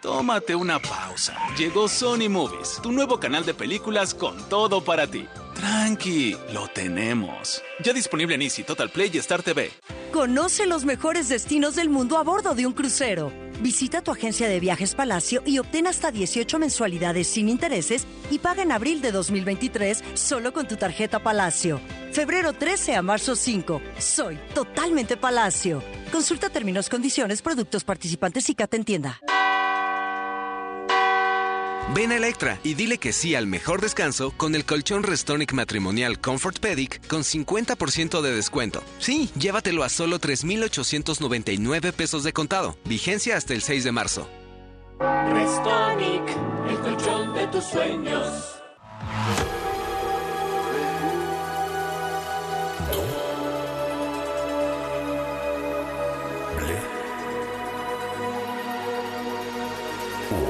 [0.00, 1.36] Tómate una pausa.
[1.56, 5.28] Llegó Sony Movies, tu nuevo canal de películas con todo para ti.
[5.54, 7.62] Tranqui, lo tenemos.
[7.84, 9.70] Ya disponible en Easy, Total Play y Star TV.
[10.12, 13.32] Conoce los mejores destinos del mundo a bordo de un crucero.
[13.60, 18.62] Visita tu agencia de viajes Palacio y obtén hasta 18 mensualidades sin intereses y paga
[18.62, 21.80] en abril de 2023 solo con tu tarjeta Palacio.
[22.12, 23.80] Febrero 13 a marzo 5.
[23.98, 25.82] Soy totalmente Palacio.
[26.12, 29.18] Consulta términos, condiciones, productos participantes y Cata en tienda.
[31.94, 36.20] Ven a Electra y dile que sí al mejor descanso con el colchón Restonic matrimonial
[36.20, 38.82] Comfort Pedic con 50% de descuento.
[38.98, 42.76] Sí, llévatelo a solo 3,899 pesos de contado.
[42.84, 44.28] Vigencia hasta el 6 de marzo.
[45.00, 46.28] Restonic,
[46.68, 48.62] el colchón de tus sueños.